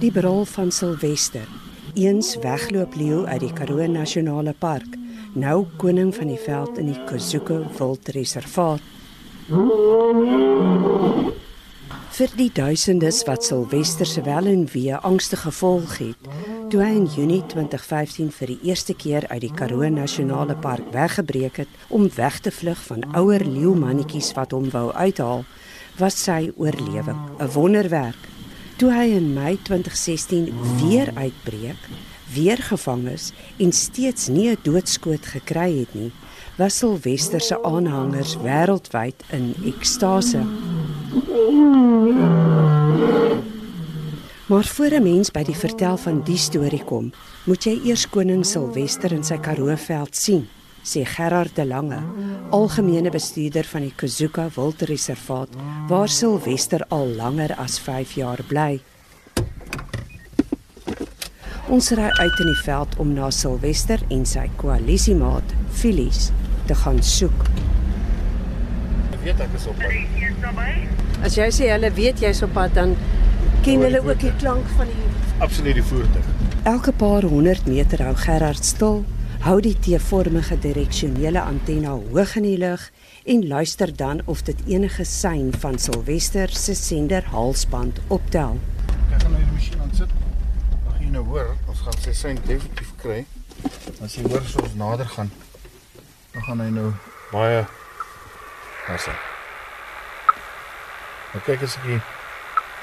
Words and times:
Die 0.00 0.10
brul 0.10 0.44
van 0.44 0.70
Silwester, 0.72 1.46
eens 1.94 2.32
wegloop 2.42 2.94
leeu 2.96 3.24
uit 3.24 3.40
die 3.44 3.52
Karoo 3.52 3.86
Nasionale 3.86 4.54
Park, 4.58 4.96
nou 5.38 5.66
koning 5.78 6.14
van 6.16 6.32
die 6.32 6.38
veld 6.40 6.78
in 6.80 6.88
die 6.90 7.04
Kuzuko 7.06 7.60
Wildreservaat. 7.78 8.82
Vir 12.16 12.34
die 12.36 12.50
duisendes 12.52 13.22
wat 13.28 13.44
Silwester 13.46 14.08
se 14.08 14.24
wel 14.26 14.50
en 14.50 14.66
wee 14.72 14.96
angstige 14.96 15.50
gevolg 15.50 15.98
het, 15.98 16.19
toe 16.70 16.84
hy 16.84 16.90
in 16.94 17.06
Junie 17.10 17.40
2015 17.50 18.28
vir 18.30 18.50
die 18.52 18.68
eerste 18.68 18.94
keer 18.94 19.24
uit 19.32 19.40
die 19.42 19.50
Karoo 19.50 19.88
Nasionale 19.90 20.54
Park 20.54 20.92
weggebreek 20.94 21.56
het 21.64 21.72
om 21.90 22.04
weg 22.14 22.36
te 22.44 22.52
vlug 22.54 22.78
van 22.86 23.02
ouer 23.18 23.42
leeumannetjies 23.42 24.28
wat 24.36 24.54
hom 24.54 24.68
wou 24.70 24.92
uithaal, 24.94 25.42
was 25.98 26.18
sy 26.22 26.52
oorlewing 26.54 27.18
'n 27.40 27.50
wonderwerk. 27.56 28.22
Toe 28.78 28.92
hy 28.92 29.08
in 29.16 29.34
Mei 29.34 29.58
2016 29.62 30.52
weer 30.78 31.10
uitbreek, 31.14 31.82
weer 32.34 32.62
gevang 32.62 33.08
is 33.08 33.32
en 33.58 33.72
steeds 33.72 34.28
nie 34.28 34.50
'n 34.50 34.58
doodskoot 34.62 35.26
gekry 35.26 35.80
het 35.80 35.94
nie, 35.94 36.12
was 36.56 36.78
Silwester 36.78 37.40
se 37.40 37.62
aanhangers 37.62 38.36
wêreldwyd 38.36 39.18
in 39.32 39.54
ekstase. 39.64 40.46
Maar 44.50 44.64
voor 44.64 44.90
'n 44.90 45.02
mens 45.02 45.30
by 45.30 45.42
die 45.44 45.56
vertel 45.56 45.96
van 45.96 46.22
die 46.24 46.36
storie 46.36 46.84
kom, 46.84 47.12
moet 47.44 47.64
jy 47.64 47.80
eers 47.84 48.08
koning 48.08 48.46
Silwester 48.46 49.12
in 49.12 49.24
sy 49.24 49.38
Karooveld 49.38 50.16
sien 50.16 50.48
sê 50.82 51.04
Gerard 51.04 51.56
de 51.56 51.66
Lange, 51.66 52.02
algemene 52.50 53.10
bestuurder 53.10 53.64
van 53.64 53.80
die 53.80 53.92
Kuzuka 53.96 54.48
Wildreservaat, 54.54 55.48
waar 55.88 56.08
Silwester 56.08 56.84
al 56.88 57.06
langer 57.06 57.54
as 57.54 57.78
5 57.78 58.12
jaar 58.12 58.40
bly. 58.48 58.80
Ons 61.68 61.90
ry 61.90 62.08
uit 62.08 62.40
in 62.40 62.46
die 62.46 62.62
veld 62.64 62.96
om 62.96 63.12
na 63.12 63.30
Silwester 63.30 64.00
en 64.08 64.26
sy 64.26 64.48
koalisiemaat, 64.56 65.54
Filies, 65.70 66.30
te 66.66 66.74
gaan 66.74 67.02
soek. 67.02 67.46
Ek 69.12 69.22
weet 69.22 69.40
ek 69.40 69.54
is 69.54 69.66
op 69.66 69.76
pad. 69.76 71.22
As 71.22 71.36
jy 71.36 71.50
sê 71.52 71.68
hulle 71.70 71.92
weet 71.92 72.20
jy's 72.20 72.42
op 72.42 72.52
pad, 72.52 72.74
dan 72.74 72.96
ken 73.64 73.80
hulle 73.84 74.00
ook 74.04 74.20
die 74.20 74.32
klank 74.40 74.66
van 74.76 74.88
die 74.90 75.08
Absoluut 75.40 75.74
die 75.74 75.84
voertuig. 75.84 76.26
Elke 76.68 76.92
paar 76.92 77.24
honderd 77.24 77.66
meter 77.66 78.02
hou 78.04 78.14
Gerard 78.16 78.64
stil 78.64 79.02
hou 79.40 79.56
die 79.64 79.74
T-vormige 79.80 80.58
direksionele 80.60 81.40
antenne 81.40 81.94
hoog 81.94 82.34
in 82.36 82.44
die 82.44 82.58
lug 82.60 82.86
en 83.24 83.46
luister 83.48 83.92
dan 83.96 84.20
of 84.24 84.42
dit 84.48 84.60
enige 84.68 85.04
sein 85.04 85.52
van 85.62 85.78
Silwester 85.78 86.52
se 86.52 86.74
sender 86.76 87.24
halsband 87.32 88.00
optel. 88.08 88.58
Ek 89.08 89.22
gaan 89.22 89.32
nou 89.32 89.40
die 89.40 89.52
masjien 89.54 89.80
aan 89.80 89.94
sit. 89.96 90.12
Gaan 90.90 91.02
jy 91.06 91.10
nou 91.16 91.24
hoor, 91.32 91.52
ons 91.72 91.84
gaan 91.86 92.00
sy 92.04 92.16
sein 92.16 92.40
definitief 92.44 92.92
kry. 93.00 93.24
As 94.04 94.16
jy 94.16 94.28
hoor 94.28 94.44
soos 94.48 94.76
nader 94.76 95.08
gaan, 95.16 95.32
dan 96.34 96.48
gaan 96.48 96.64
hy 96.64 96.70
nou 96.76 96.88
baie 97.32 97.64
Daar's 98.90 99.04
hy. 99.06 99.12
Nou 101.30 101.42
kyk 101.46 101.62
as 101.62 101.76
ek 101.78 101.84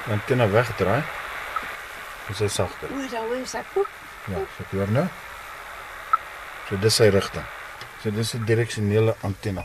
die 0.07 0.15
antenne 0.15 0.47
wegdraai. 0.51 1.03
Dis 2.27 2.39
hy 2.43 2.47
sagter. 2.51 2.91
O, 2.91 3.07
daar 3.11 3.33
is 3.41 3.55
hy. 3.55 3.63
Poep. 3.73 3.95
Ja, 4.31 4.43
so 4.55 4.63
ek 4.63 4.75
hoor 4.75 4.91
nou. 4.95 5.05
So 6.67 6.79
dis 6.83 6.99
sy 6.99 7.09
rigting. 7.11 7.47
So 8.03 8.11
dis 8.11 8.33
'n 8.35 8.45
direksionele 8.45 9.15
antenne. 9.23 9.63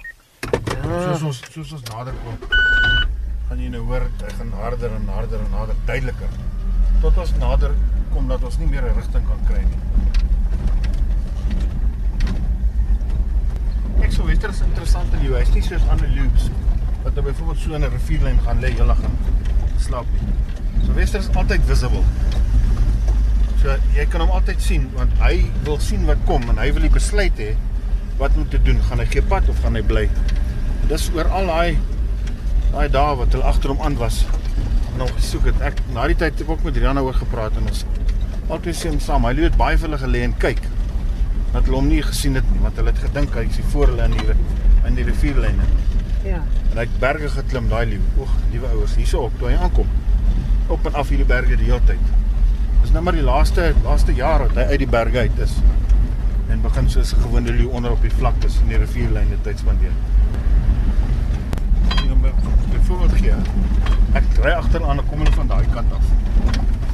Ja. 0.51 1.03
Soos 1.13 1.23
ons 1.23 1.43
soos 1.51 1.73
ons 1.73 1.83
nader 1.91 2.15
kom, 2.25 2.39
gaan 3.49 3.59
jy 3.59 3.69
nou 3.71 3.83
hoor 3.87 4.03
hy 4.03 4.33
gaan 4.39 4.53
harder 4.53 4.91
en 4.91 5.09
harder 5.09 5.41
en 5.41 5.53
harder 5.53 5.77
duideliker. 5.87 6.29
Tot 7.01 7.19
ons 7.19 7.33
nader 7.39 7.75
kom 8.13 8.29
dat 8.29 8.43
ons 8.43 8.59
nie 8.59 8.67
meer 8.67 8.83
'n 8.83 8.95
rigting 8.95 9.27
kan 9.27 9.47
kry 9.47 9.63
nie. 9.63 9.81
Ek 14.03 14.13
sou 14.13 14.27
wester 14.27 14.51
is 14.51 14.61
interessant 14.61 15.13
in 15.15 15.23
jou. 15.23 15.35
Hy's 15.39 15.55
nie 15.55 15.63
soos 15.63 15.89
ander 15.89 16.09
loops 16.09 16.51
wat 17.05 17.15
jy 17.15 17.23
byvoorbeeld 17.23 17.59
so 17.59 17.75
in 17.75 17.85
'n 17.85 17.91
rivierlyn 17.91 18.41
gaan 18.41 18.61
lê 18.61 18.71
hele 18.71 18.95
gaan 18.95 19.17
slaap 19.83 20.09
nie. 20.17 20.35
So 20.85 20.95
wester 20.97 21.23
is 21.23 21.31
altyd 21.39 21.65
visible. 21.69 22.03
So 23.63 23.77
jy 23.97 24.07
kan 24.11 24.25
hom 24.25 24.33
altyd 24.35 24.63
sien 24.65 24.89
want 24.97 25.15
hy 25.23 25.35
wil 25.67 25.79
sien 25.83 26.07
wat 26.09 26.23
kom 26.29 26.47
en 26.51 26.61
hy 26.63 26.71
wil 26.75 26.87
die 26.87 26.93
besluit 26.93 27.43
hê 27.43 27.53
wat 28.21 28.37
om 28.39 28.47
te 28.51 28.61
doen. 28.67 28.81
Gaan 28.89 29.03
hy 29.03 29.09
gee 29.13 29.25
pad 29.33 29.49
of 29.53 29.61
gaan 29.65 29.79
hy 29.79 29.85
bly? 29.87 30.07
Dis 30.91 31.09
oor 31.17 31.31
al 31.31 31.51
daai 31.53 31.79
daai 32.73 32.89
dae 32.93 33.17
wat 33.21 33.35
hulle 33.37 33.49
agter 33.49 33.75
hom 33.75 33.83
aan 33.87 33.99
was. 34.01 34.23
En 34.95 35.05
hom 35.05 35.13
gesoek 35.17 35.51
het. 35.51 35.65
Ek 35.73 35.83
na 35.97 36.09
die 36.11 36.19
tyd 36.19 36.39
het 36.41 36.55
ek 36.57 36.67
met 36.67 36.79
Rihanna 36.79 37.05
oor 37.07 37.19
gepraat 37.19 37.57
en 37.61 37.71
ons 37.71 37.85
altyd 38.49 38.87
hom 38.91 39.01
saam. 39.03 39.29
Hy 39.29 39.37
het 39.45 39.59
baie 39.61 39.79
vir 39.79 39.91
hulle 39.91 40.03
gelê 40.03 40.25
en 40.27 40.37
kyk 40.43 40.63
dat 41.53 41.67
hulle 41.67 41.79
hom 41.79 41.89
nie 41.93 42.03
gesien 42.05 42.39
het 42.39 42.47
nie 42.53 42.63
want 42.65 42.79
hulle 42.81 42.93
het 42.95 43.01
gedink 43.07 43.35
hy's 43.37 43.59
hier 43.61 43.73
voor 43.75 43.93
hulle 43.93 44.09
in 44.09 44.17
die 44.17 44.37
in 44.89 44.97
die 44.99 45.05
rivierlyne. 45.07 45.67
Ja. 46.23 46.43
En 46.71 46.77
hy 46.79 46.85
het 46.87 46.99
berge 47.03 47.29
geklim 47.29 47.69
daai 47.69 47.87
leeu. 47.87 48.01
Oeg, 48.19 48.33
liewe 48.51 48.69
ouers, 48.77 48.95
hierso 48.97 49.27
op 49.27 49.39
toe 49.39 49.49
hy 49.51 49.57
aankom. 49.59 49.89
Op 50.71 50.87
en 50.87 50.95
af 50.95 51.09
hierdie 51.11 51.27
berge 51.27 51.57
die 51.59 51.67
hele 51.67 51.83
tyd. 51.89 52.11
Dis 52.83 52.93
nou 52.95 53.03
maar 53.03 53.17
die 53.19 53.25
laaste 53.27 53.73
laaste 53.83 54.15
jaar 54.15 54.47
wat 54.47 54.57
hy 54.59 54.67
uit 54.73 54.83
die 54.85 54.91
berge 54.91 55.27
uit 55.27 55.43
is. 55.43 55.57
En 56.51 56.63
begin 56.63 56.91
soos 56.91 57.13
'n 57.15 57.23
gewone 57.27 57.53
leeu 57.53 57.69
onder 57.71 57.91
op 57.91 58.03
die 58.03 58.15
vlaktes 58.19 58.59
in 58.63 58.69
die 58.69 58.79
rivierlyne 58.79 59.41
tyd 59.43 59.59
spandeer. 59.59 59.95
Ek 61.89 61.99
gaan 61.99 62.21
byvoorbeeld 62.71 63.13
gee. 63.13 63.35
Ek 64.13 64.25
ry 64.45 64.51
agteraan 64.51 64.99
en 64.99 65.07
kom 65.09 65.19
hulle 65.19 65.33
van 65.33 65.47
daai 65.47 65.67
kant 65.75 65.93
af. 65.93 66.05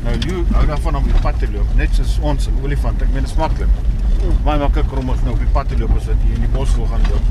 Nou 0.05 0.17
leeu 0.19 0.45
hou 0.53 0.67
daarvan 0.67 0.97
om 0.97 1.05
die 1.05 1.21
pad 1.21 1.39
te 1.39 1.51
loop, 1.53 1.75
net 1.77 1.95
soos 1.95 2.19
ons 2.21 2.49
'n 2.49 2.65
olifant. 2.65 3.03
Ek 3.03 3.09
meen 3.13 3.23
dit 3.23 3.31
is 3.31 3.37
maklik. 3.37 3.69
Baie 4.45 4.59
makliker 4.59 4.99
om 4.99 5.09
ons 5.09 5.23
nou 5.23 5.33
op 5.33 5.39
die 5.39 5.53
pad 5.53 5.69
te 5.69 5.79
loop 5.79 5.97
as 5.97 6.07
wat 6.07 6.17
hier 6.25 6.35
in 6.35 6.41
die 6.41 6.55
bos 6.59 6.75
wil 6.75 6.87
gaan 6.87 7.03
loop. 7.11 7.27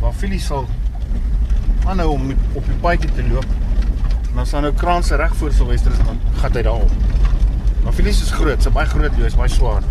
Maar 0.00 0.12
Philly 0.12 0.38
sal 0.38 0.68
aanhou 1.90 2.10
om 2.14 2.30
op 2.54 2.66
die 2.66 2.76
paadjie 2.82 3.10
te 3.12 3.24
loop. 3.28 3.46
En 4.28 4.34
dan 4.34 4.46
staan 4.46 4.62
nou 4.62 4.74
kraanse 4.74 5.16
reg 5.18 5.34
voor 5.36 5.52
Silwester 5.52 5.92
is 5.92 5.98
dan 6.06 6.20
gat 6.38 6.54
hy 6.54 6.62
daarop. 6.62 6.92
Maar 7.82 7.92
Philly 7.96 8.12
is 8.12 8.30
groot, 8.30 8.62
sy 8.62 8.70
baie 8.74 8.86
groot, 8.86 9.18
is 9.26 9.38
baie 9.38 9.50
swaar. 9.50 9.86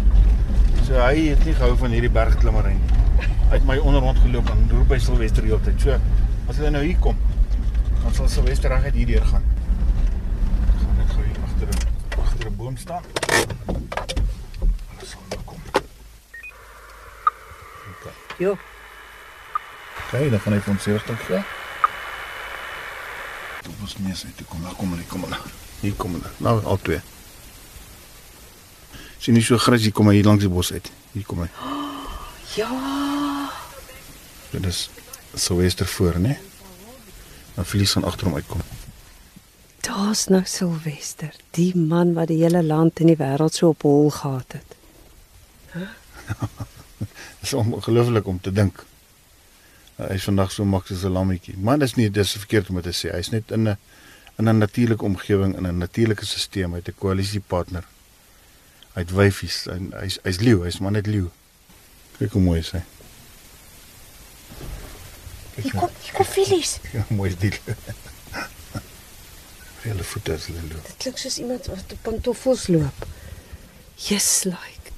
So 0.86 0.96
hy 0.96 1.30
het 1.34 1.44
nie 1.46 1.56
gehou 1.58 1.76
van 1.82 1.96
hierdie 1.96 2.12
bergklimmery 2.14 2.76
nie. 2.78 3.28
Hy 3.50 3.58
het 3.58 3.68
my 3.68 3.78
onderhand 3.82 4.22
geloop 4.24 4.50
en 4.54 4.64
roep 4.72 4.88
by 4.94 5.00
Silwester 5.04 5.44
die 5.44 5.52
hele 5.52 5.64
tyd. 5.66 5.84
So 5.84 6.00
as 6.50 6.62
hulle 6.62 6.72
nou 6.78 6.84
hier 6.86 7.00
kom, 7.04 7.20
dan 8.00 8.16
sal 8.16 8.32
Silwester 8.32 8.72
reg 8.72 8.88
uit 8.88 9.00
hierdeur 9.02 9.26
gaan. 9.34 9.46
Gaan 10.80 10.98
net 11.02 11.14
gou 11.14 11.24
hier 11.26 11.40
agter 11.50 11.68
'n 11.68 12.22
agter 12.24 12.48
'n 12.48 12.56
boom 12.56 12.78
staan. 12.78 13.04
Hulle 13.68 15.06
sal 15.06 15.24
nou 15.30 15.42
kom. 15.46 15.62
Okay. 17.92 18.14
Jo. 18.38 18.58
Okay, 20.08 20.30
dan 20.30 20.40
gaan 20.40 20.54
hy 20.54 20.60
vir 20.60 20.74
ons 20.74 20.86
rigting 20.86 21.20
gee. 21.28 21.59
Toe 23.64 23.74
ons 23.82 23.96
neus 24.04 24.26
uit 24.26 24.36
toe 24.38 24.46
kom, 24.48 24.62
daar 24.64 24.76
kom 24.80 24.92
hulle, 24.94 25.06
kom 25.12 25.26
hulle. 25.28 25.40
Hier 25.80 25.96
kom 26.00 26.16
hulle. 26.18 26.32
Nou 26.38 26.56
al 26.64 26.82
twee. 26.84 27.00
Sien 29.20 29.36
nie 29.36 29.44
so 29.44 29.60
grys 29.60 29.84
hier 29.88 29.96
kom 29.96 30.12
hy 30.12 30.20
hier 30.20 30.28
langs 30.28 30.46
die 30.46 30.52
bos 30.52 30.72
uit. 30.72 30.92
Hier 31.16 31.28
kom 31.28 31.46
hy. 31.46 31.52
Ja. 32.56 32.70
Dit 34.50 34.66
is 34.66 34.90
Silwester 35.38 35.86
voor, 35.86 36.18
né? 36.18 36.40
Dan 37.54 37.66
verlies 37.66 37.92
gaan 37.94 38.08
agter 38.10 38.26
hom 38.26 38.36
uitkom. 38.36 38.64
Daar's 39.86 40.26
nou 40.34 40.42
Silwester, 40.46 41.36
die 41.54 41.76
man 41.78 42.16
wat 42.18 42.32
die 42.34 42.42
hele 42.42 42.64
land 42.66 43.00
en 43.00 43.12
die 43.14 43.20
wêreld 43.20 43.54
so 43.54 43.76
op 43.76 43.86
hol 43.86 44.10
gehad 44.10 44.58
het. 44.58 44.76
Dit 47.40 47.48
is 47.48 47.54
ongelooflik 47.54 48.28
om 48.28 48.42
te 48.42 48.52
dink. 48.52 48.86
Hy 50.00 50.16
is 50.16 50.24
vandag 50.24 50.52
so 50.56 50.64
mak 50.66 50.88
soos 50.88 51.04
'n 51.04 51.12
lammetjie. 51.12 51.58
Maar 51.58 51.80
dis 51.80 51.96
nie 51.96 52.10
dis 52.10 52.32
verkeerd 52.32 52.70
om 52.70 52.76
dit 52.80 52.88
te 52.88 52.96
sê. 52.96 53.12
Hy's 53.12 53.32
net 53.32 53.52
in 53.52 53.68
'n 53.68 53.78
in 54.40 54.48
'n 54.48 54.58
natuurlike 54.58 55.04
omgewing 55.04 55.58
in 55.58 55.68
'n 55.68 55.78
natuurlike 55.78 56.26
stelsel 56.26 56.70
met 56.70 56.88
'n 56.88 56.96
koalisiepartner. 56.98 57.84
Hy't 58.94 59.12
wyfies 59.12 59.68
en 59.68 59.92
hy's 60.00 60.20
hy's 60.24 60.40
leeu, 60.40 60.64
hy's 60.64 60.80
maar 60.80 60.92
net 60.92 61.08
leeu. 61.08 61.30
Kyk 62.18 62.32
hoe 62.32 62.42
mooi 62.42 62.60
is 62.60 62.72
hy. 62.72 62.82
Hier 65.56 65.72
kom, 65.76 65.90
hier 66.04 66.14
kom 66.14 66.26
Filies. 66.26 66.80
Ja, 66.94 67.06
mooi 67.10 67.30
is 67.30 67.38
die. 67.38 67.54
Hele 69.82 70.04
voete 70.12 70.34
is 70.34 70.46
hulle 70.46 70.62
loop. 70.62 70.86
Dit 70.86 70.98
klink 70.98 71.18
soos 71.18 71.38
iemand 71.38 71.66
wat 71.66 71.92
op 71.92 72.02
pantoffels 72.02 72.68
loop. 72.68 73.08
Yes 73.96 74.44
like. 74.44 74.92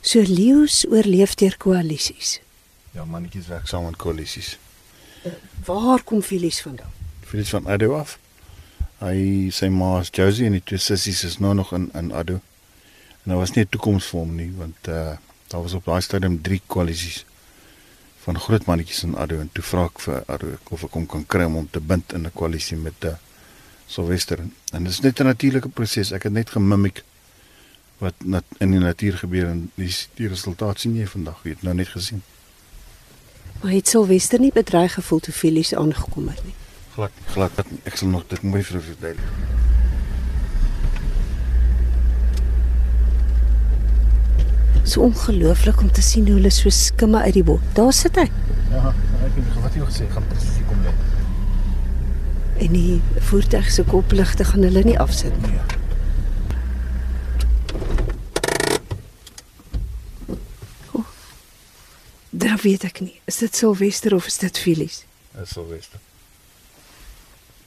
So 0.00 0.20
leeu's 0.20 0.84
oorleef 0.88 1.34
deur 1.34 1.56
koalisies. 1.56 2.43
Ja, 2.94 3.04
mannetjies 3.04 3.46
werk 3.50 3.66
saam 3.66 3.86
in 3.90 3.96
koalisies. 3.96 4.58
Waar 5.66 6.02
kom 6.02 6.22
Filies 6.22 6.60
vandaan? 6.62 6.92
Felix 7.24 7.50
van 7.50 7.66
Addo 7.66 7.96
af. 7.98 8.18
Hy 9.00 9.50
sy 9.50 9.68
ma 9.68 9.98
is 10.00 10.12
Josie 10.14 10.46
en 10.46 10.54
die 10.56 10.62
twee 10.62 10.78
sissies 10.78 11.24
is 11.26 11.38
nou 11.42 11.54
nog 11.54 11.72
in 11.74 11.90
in 11.94 12.12
Addo. 12.12 12.40
En 13.24 13.32
daar 13.32 13.42
was 13.42 13.54
nie 13.54 13.64
'n 13.64 13.68
toekoms 13.68 14.06
vir 14.06 14.20
hom 14.20 14.34
nie 14.36 14.52
want 14.56 14.88
uh 14.88 15.16
Daar 15.54 15.62
was 15.62 15.72
op 15.72 15.84
daai 15.84 16.00
stadium 16.00 16.40
3 16.42 16.60
koalisies 16.66 17.24
van 18.24 18.38
groot 18.40 18.64
mannetjies 18.64 19.02
in 19.02 19.16
Addo 19.16 19.38
en 19.38 19.50
toe 19.52 19.62
vra 19.64 19.84
ek 19.84 20.00
vir 20.02 20.22
Addo 20.26 20.54
of 20.74 20.82
ek 20.86 20.96
hom 20.96 21.04
kan 21.06 21.26
kry 21.30 21.44
om 21.46 21.68
te 21.70 21.80
bind 21.80 22.14
in 22.16 22.26
'n 22.26 22.32
koalisie 22.34 22.76
met 22.76 23.04
'n 23.04 23.06
uh, 23.06 23.16
Sylvester. 23.86 24.38
En 24.72 24.82
dit 24.84 24.92
is 24.92 25.00
net 25.00 25.20
'n 25.20 25.24
natuurlike 25.24 25.68
proses. 25.68 26.12
Ek 26.12 26.22
het 26.22 26.32
net 26.32 26.50
gemimik 26.50 27.04
wat 27.98 28.14
nat, 28.18 28.44
in 28.58 28.70
die 28.70 28.80
natuur 28.80 29.18
gebeur 29.18 29.46
en 29.46 29.70
die, 29.74 29.94
die 30.14 30.28
resultaat 30.28 30.80
sien 30.80 30.96
jy 30.96 31.06
vandag. 31.06 31.38
Jy 31.42 31.50
het 31.50 31.62
nou 31.62 31.74
net 31.74 31.88
gesien. 31.88 32.22
Maar 33.64 33.72
het 33.72 33.88
Sylvester 33.88 34.40
nie 34.40 34.50
bedreig 34.52 34.92
gevoel 34.92 35.20
toe 35.24 35.32
Felies 35.32 35.74
aangekom 35.74 36.26
het 36.28 36.40
nie? 36.44 36.52
Glad, 36.92 37.10
glad. 37.32 37.60
Ek 37.88 37.96
sal 37.96 38.10
nog 38.12 38.26
dit 38.28 38.42
mooi 38.44 38.60
vir 38.60 38.82
verduidelik. 38.84 39.30
So 44.84 45.00
ongelooflik 45.06 45.80
om 45.80 45.88
te 45.88 46.04
sien 46.04 46.28
hoe 46.28 46.36
hulle 46.36 46.52
so 46.52 46.68
skimme 46.68 47.22
uit 47.24 47.38
die 47.38 47.44
bot. 47.48 47.64
Daar 47.72 47.92
sit 47.96 48.20
hy. 48.20 48.26
Ja, 48.74 48.92
ek 49.30 49.38
het 49.40 49.56
wat 49.62 49.80
jy 49.80 49.88
gesê 49.88 50.10
gaan 50.12 50.28
presies 50.28 50.60
kom 50.68 50.84
lê. 50.84 50.92
En 52.68 52.76
die 52.76 53.00
voertuig 53.30 53.72
se 53.72 53.86
kopligte 53.88 54.44
gaan 54.52 54.68
hulle 54.68 54.84
nie 54.84 54.98
afsit 55.06 55.40
nie. 55.40 55.56
Nee. 55.56 55.73
Daar 62.44 62.60
weet 62.62 62.84
ek 62.84 63.00
nie. 63.00 63.14
Is 63.24 63.38
dit 63.40 63.56
Silvester 63.56 64.14
of 64.14 64.26
is 64.26 64.36
dit 64.38 64.58
Felies? 64.58 65.04
Dit 65.32 65.46
is 65.46 65.52
Silvester. 65.56 66.00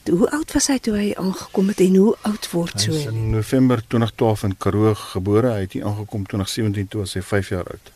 Hoe 0.07 0.29
oud 0.31 0.51
was 0.53 0.67
hy 0.71 0.77
toe 0.79 0.93
hy 0.95 1.07
aangekom 1.19 1.71
het 1.73 1.79
en 1.83 1.95
hoe 1.99 2.11
oud 2.29 2.49
word 2.51 2.75
so? 2.79 2.93
Hy 2.93 2.99
is 3.01 3.07
in 3.09 3.31
November 3.33 3.81
2012 3.81 4.43
in 4.47 4.53
Karoo 4.57 4.93
gebore. 5.01 5.49
Hy 5.55 5.63
het 5.65 5.73
hier 5.75 5.87
aangekom 5.89 6.27
2017 6.29 6.91
toe 6.93 7.07
hy 7.09 7.23
5 7.31 7.49
jaar 7.55 7.71
oud. 7.73 7.89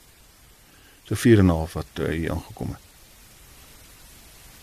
So 1.08 1.16
4 1.16 1.44
en 1.44 1.52
'n 1.52 1.56
half 1.60 1.78
wat 1.78 2.02
hy 2.02 2.16
hier 2.16 2.34
aangekom 2.34 2.74
het. 2.74 2.90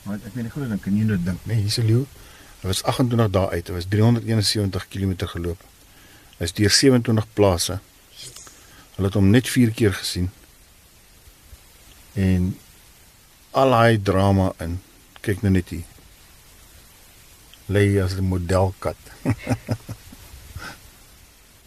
Maar 0.02 0.18
ek 0.18 0.34
weet 0.34 0.44
nie 0.44 0.52
goed 0.52 0.68
dan 0.68 0.80
kan 0.80 0.96
jy 0.96 1.04
nou 1.04 1.18
dink, 1.22 1.38
nee, 1.44 1.56
hier's 1.56 1.78
'n 1.78 1.86
leeu. 1.86 2.04
Hy 2.60 2.66
was 2.66 2.82
28 2.82 3.30
dae 3.30 3.48
uit. 3.50 3.66
Hy 3.68 3.74
was 3.74 3.86
371 3.88 4.88
km 4.88 5.14
geloop. 5.26 5.60
Hy 6.38 6.44
is 6.44 6.52
deur 6.52 6.70
27 6.70 7.26
plase. 7.32 7.78
Hulle 8.96 9.06
het 9.06 9.14
hom 9.14 9.30
net 9.30 9.48
4 9.48 9.70
keer 9.70 9.94
gesien. 9.94 10.30
En 12.18 12.50
al 13.62 13.78
hy 13.78 14.00
drama 14.02 14.50
in. 14.64 14.80
Kyk 15.22 15.44
nou 15.46 15.54
net 15.54 15.70
hier 15.74 15.86
lê 17.68 18.00
as 18.00 18.16
'n 18.16 18.24
modelkat. 18.24 18.96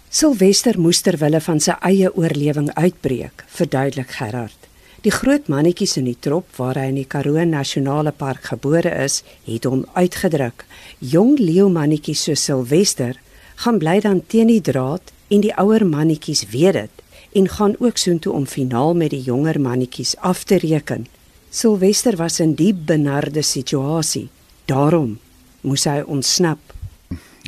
Silvester 0.10 0.80
moes 0.84 1.02
ter 1.02 1.18
wille 1.18 1.42
van 1.42 1.60
sy 1.60 1.76
eie 1.82 2.10
oorlewing 2.18 2.70
uitbreek, 2.74 3.46
verduidelik 3.48 4.12
Gerard. 4.18 4.58
Die 5.02 5.14
groot 5.14 5.48
mannetjies 5.48 5.98
in 5.98 6.06
die 6.06 6.18
trop 6.20 6.46
waar 6.58 6.78
hy 6.78 6.88
in 6.90 7.00
die 7.00 7.10
Karoo 7.10 7.46
Nasionale 7.46 8.12
Park 8.12 8.44
gebore 8.54 8.92
is, 9.06 9.24
het 9.46 9.64
hom 9.66 9.86
uitgedruk. 9.94 10.66
Jong 11.00 11.40
leeu 11.40 11.70
mannetjies 11.70 12.24
so 12.24 12.36
Silvester 12.36 13.18
gaan 13.56 13.78
bly 13.78 14.00
dan 14.02 14.22
teen 14.28 14.48
die 14.48 14.62
draad 14.62 15.14
en 15.30 15.42
die 15.42 15.54
ouer 15.58 15.86
mannetjies 15.86 16.46
weet 16.50 16.74
dit 16.74 17.01
en 17.32 17.50
gaan 17.50 17.76
ook 17.80 17.98
soontoe 17.98 18.34
om 18.34 18.46
finaal 18.46 18.96
met 18.96 19.10
die 19.10 19.22
jonger 19.22 19.62
mannetjies 19.62 20.18
af 20.18 20.44
te 20.44 20.58
reken. 20.58 21.08
Silvester 21.50 22.16
was 22.16 22.40
in 22.40 22.54
diep 22.56 22.86
benarde 22.86 23.42
situasie. 23.42 24.30
Daarom 24.66 25.20
moes 25.62 25.84
hy 25.84 26.02
ontsnap. 26.06 26.60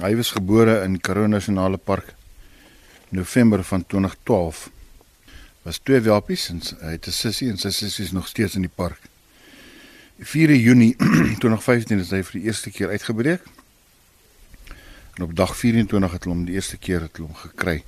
Hy 0.02 0.16
was 0.16 0.34
gebore 0.36 0.82
in 0.84 1.00
Karoo 1.02 1.28
Nasionale 1.28 1.78
Park 1.78 2.16
November 3.10 3.64
van 3.64 3.86
2012. 3.86 4.70
Was 5.64 5.80
twee 5.84 6.02
welpies 6.02 6.50
en 6.50 6.62
hy 6.82 6.92
het 6.98 7.08
'n 7.08 7.12
sussie 7.12 7.50
en 7.50 7.58
sy 7.58 7.70
sussie 7.70 8.06
is 8.06 8.12
nog 8.12 8.28
steeds 8.28 8.56
in 8.56 8.62
die 8.62 8.76
park. 8.76 9.00
4 10.20 10.56
Junie 10.56 10.96
2015 11.40 12.00
is 12.00 12.10
hy 12.10 12.24
vir 12.24 12.40
die 12.40 12.48
eerste 12.48 12.72
keer 12.72 12.90
uitgebreek. 12.90 13.42
En 15.16 15.24
op 15.24 15.36
dag 15.36 15.58
24 15.58 16.12
het 16.12 16.24
hulle 16.24 16.36
hom 16.36 16.46
die 16.46 16.56
eerste 16.56 16.78
keer 16.78 17.02
het 17.02 17.18
hulle 17.18 17.28
hom 17.28 17.36
gekry 17.36 17.84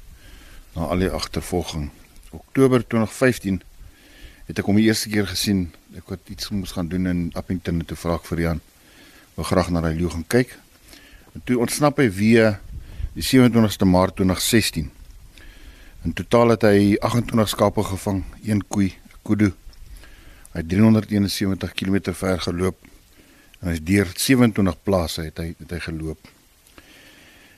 na 0.75 0.89
al 0.91 1.05
die 1.05 1.09
agtervolging. 1.09 1.89
Oktober 2.35 2.83
2015 2.83 3.61
het 4.45 4.59
ek 4.59 4.67
hom 4.67 4.77
die 4.77 4.87
eerste 4.89 5.09
keer 5.09 5.27
gesien. 5.29 5.69
Ek 5.95 6.11
het 6.11 6.31
iets 6.33 6.51
moes 6.51 6.75
gaan 6.75 6.89
doen 6.91 7.07
in 7.07 7.21
Appington 7.39 7.79
en 7.79 7.87
toe 7.87 7.97
vra 7.97 8.19
ek 8.19 8.27
vir 8.29 8.43
Jan 8.43 8.61
wou 9.35 9.45
graag 9.47 9.71
na 9.71 9.81
die 9.87 9.97
leeu 9.99 10.11
gaan 10.11 10.27
kyk. 10.31 10.53
En 11.35 11.43
toe 11.47 11.59
ontsnap 11.63 11.99
hy 11.99 12.07
weer 12.11 12.59
die 13.15 13.23
27ste 13.23 13.87
Maart 13.87 14.19
2016. 14.19 14.91
In 16.05 16.13
totaal 16.15 16.53
het 16.53 16.67
hy 16.67 16.95
28 17.01 17.49
skape 17.49 17.83
gevang, 17.83 18.23
een 18.43 18.61
koei, 18.67 18.91
'n 18.91 19.19
kudu. 19.23 19.53
Hy 20.53 20.61
het 20.61 20.69
371 20.69 21.73
km 21.73 22.13
ver 22.13 22.39
geloop 22.39 22.77
en 23.61 23.69
hy's 23.71 23.81
deur 23.81 24.07
27 24.13 24.83
plase 24.83 25.21
het 25.21 25.37
hy 25.37 25.55
het 25.57 25.71
hy 25.71 25.79
geloop. 25.79 26.19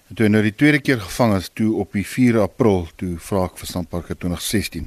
En 0.07 0.15
toe 0.15 0.29
nou 0.31 0.39
die 0.43 0.55
tweede 0.55 0.79
keer 0.79 1.01
gevang 1.03 1.33
is 1.35 1.49
toe 1.53 1.73
op 1.81 1.91
die 1.91 2.05
4 2.07 2.39
April 2.39 2.85
toe 2.95 3.17
vra 3.19 3.43
ek 3.49 3.57
vir 3.59 3.67
Sandpark 3.67 4.07
2016 4.13 4.85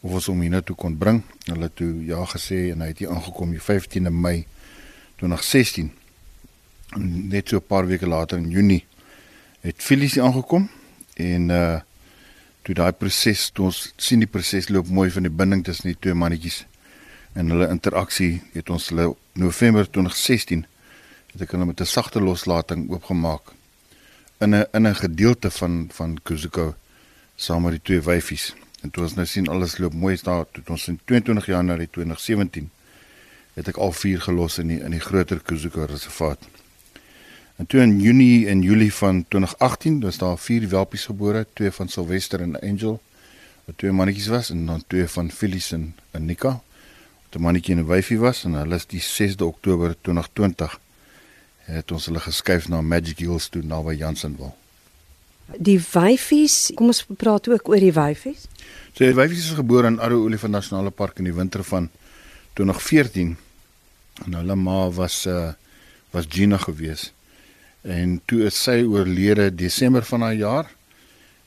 of 0.00 0.14
ons 0.16 0.28
hom 0.30 0.40
hiernatoe 0.40 0.76
kon 0.76 0.96
bring. 0.96 1.20
Hulle 1.44 1.68
toe 1.76 1.90
ja 2.08 2.22
gesê 2.32 2.70
en 2.72 2.80
hy 2.80 2.88
het 2.94 3.02
hier 3.02 3.12
aangekom 3.12 3.52
die 3.52 3.60
15de 3.60 4.12
Mei 4.14 4.46
2016 5.20 5.90
net 6.96 7.48
so 7.48 7.60
'n 7.60 7.68
paar 7.68 7.86
weke 7.86 8.06
later 8.06 8.38
in 8.38 8.48
Junie 8.50 8.86
het 9.60 9.82
Felicie 9.82 10.22
aangekom 10.22 10.68
en 11.16 11.50
uh 11.50 11.80
toe 12.62 12.74
daai 12.74 12.92
proses 12.92 13.50
toe 13.50 13.64
ons 13.64 13.92
sien 13.96 14.20
die 14.20 14.28
proses 14.28 14.68
loop 14.68 14.88
mooi 14.88 15.10
van 15.10 15.24
die 15.24 15.32
binding 15.32 15.64
tussen 15.64 15.88
die 15.88 15.96
twee 15.96 16.14
mannetjies 16.14 16.66
en 17.32 17.48
hulle 17.50 17.68
interaksie 17.68 18.42
het 18.52 18.70
ons 18.70 18.88
hulle 18.88 19.14
November 19.32 19.88
2016 19.88 20.66
het 21.32 21.42
ek 21.42 21.50
hulle 21.50 21.64
met 21.64 21.80
'n 21.80 21.84
sagte 21.84 22.20
loslating 22.20 22.90
oopgemaak 22.90 23.57
in 24.38 24.54
'n 24.54 24.66
in 24.72 24.86
'n 24.86 24.94
gedeelte 24.94 25.50
van 25.50 25.88
van 25.92 26.18
Kuzuko 26.22 26.74
saam 27.34 27.62
met 27.62 27.70
die 27.70 27.82
twee 27.82 28.00
wyfies. 28.00 28.54
En 28.80 28.90
toe 28.90 29.02
ons 29.02 29.14
nou 29.14 29.26
sien 29.26 29.48
alles 29.48 29.78
loop 29.78 29.94
mooi 29.94 30.18
daar 30.22 30.46
toe 30.52 30.62
ons 30.66 30.88
in 30.88 31.00
22 31.04 31.46
Januarie 31.46 31.88
2017 31.90 32.70
het 33.54 33.68
ek 33.68 33.76
al 33.76 33.92
vier 33.92 34.20
gelos 34.20 34.58
in 34.58 34.68
die 34.68 34.80
in 34.80 34.90
die 34.90 35.00
groter 35.00 35.40
Kuzuko 35.42 35.84
reservaat. 35.84 36.38
En 37.56 37.66
toe 37.66 37.80
in 37.80 38.00
Junie 38.00 38.46
en 38.46 38.62
Julie 38.62 38.94
van 38.94 39.24
2018 39.28 40.00
was 40.00 40.18
daar 40.18 40.38
vier 40.38 40.68
welpies 40.68 41.04
gebore, 41.04 41.46
twee 41.52 41.70
van 41.70 41.88
Sylvester 41.88 42.40
en 42.40 42.60
Angel, 42.60 43.00
wat 43.64 43.78
twee 43.78 43.92
mannetjies 43.92 44.26
was 44.26 44.50
en 44.50 44.66
dan 44.66 44.84
twee 44.86 45.06
van 45.06 45.30
Phyllis 45.30 45.72
en 45.72 45.94
Nika, 46.18 46.60
wat 47.22 47.40
'n 47.40 47.42
mannetjie 47.42 47.74
en 47.74 47.80
'n 47.80 47.86
wyfie 47.86 48.18
was 48.18 48.44
en 48.44 48.52
hulle 48.52 48.74
is 48.74 48.86
die 48.86 49.00
6de 49.00 49.44
Oktober 49.44 49.96
2020 50.00 50.78
het 51.68 51.92
ons 51.92 52.08
hulle 52.08 52.20
geskuif 52.24 52.68
na 52.72 52.80
Magic 52.80 53.20
Hills 53.20 53.48
toe 53.52 53.62
naby 53.62 53.98
Jansenwil. 54.00 54.54
Die 55.56 55.78
wyfies, 55.80 56.70
kom 56.76 56.90
ons 56.92 57.02
praat 57.20 57.48
ook 57.48 57.68
oor 57.72 57.80
die 57.80 57.92
wyfies. 57.96 58.46
So 58.92 59.04
die 59.04 59.16
wyfies 59.16 59.46
is 59.46 59.56
gebore 59.56 59.88
in 59.92 60.00
Arrow 60.00 60.24
Olifant 60.24 60.52
Nasionale 60.52 60.92
Park 60.92 61.20
in 61.20 61.28
die 61.28 61.36
winter 61.36 61.64
van 61.64 61.88
2014 62.60 63.36
en 64.26 64.34
hulle 64.40 64.56
ma 64.58 64.88
was 64.90 65.24
uh 65.30 65.52
was 66.10 66.24
Gina 66.32 66.56
geweest 66.56 67.12
en 67.84 68.14
toe 68.26 68.46
is 68.48 68.56
sy 68.56 68.80
oorlede 68.82 69.50
Desember 69.54 70.02
van 70.08 70.24
daai 70.24 70.38
jaar. 70.40 70.70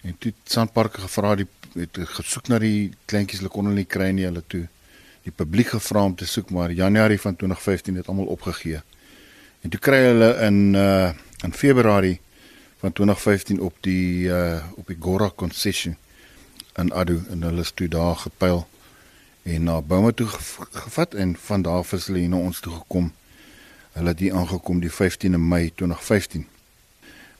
En 0.05 0.15
toe 0.17 0.31
Sandparke 0.45 1.01
gevra 1.01 1.33
die 1.35 1.47
het 1.73 1.97
gesoek 2.15 2.49
na 2.49 2.59
die 2.61 2.91
kleintjies 3.09 3.41
hulle 3.41 3.51
kon 3.53 3.67
hulle 3.67 3.81
nie 3.81 3.89
kry 3.89 4.11
nie. 4.15 4.27
Hulle 4.29 4.43
toe 4.47 4.67
die 5.25 5.33
publiek 5.33 5.73
gevra 5.73 6.05
om 6.07 6.15
te 6.17 6.29
soek 6.29 6.53
maar 6.53 6.71
Januarie 6.73 7.19
van 7.21 7.35
2015 7.35 7.99
het 8.01 8.09
almal 8.09 8.31
opgegee 8.33 8.81
en 9.61 9.69
toe 9.69 9.79
kry 9.79 10.01
hulle 10.09 10.33
in 10.47 10.73
uh 10.73 11.11
in 11.41 11.53
Februarie 11.53 12.19
van 12.77 12.93
2015 12.93 13.61
op 13.61 13.75
die 13.79 14.27
uh 14.29 14.63
op 14.75 14.87
die 14.87 14.97
Gora 14.99 15.31
concession 15.35 15.97
in 16.77 16.93
Adu 16.93 17.21
en 17.29 17.41
hulle 17.41 17.61
is 17.61 17.71
toe 17.71 17.87
daar 17.87 18.15
gepyl 18.15 18.67
en 19.43 19.63
na 19.63 19.81
Bouma 19.81 20.11
toe 20.11 20.27
gevat 20.27 21.13
en 21.13 21.35
van 21.35 21.61
daar 21.61 21.81
af 21.81 21.93
is 21.93 22.05
hulle 22.07 22.19
hier 22.19 22.29
na 22.29 22.37
ons 22.37 22.59
toe 22.59 22.73
gekom 22.73 23.11
Hulle 23.91 24.07
het 24.07 24.19
hier 24.19 24.35
aangekom 24.35 24.79
die 24.79 24.91
15de 24.91 25.37
Mei 25.37 25.71
2015. 25.75 26.45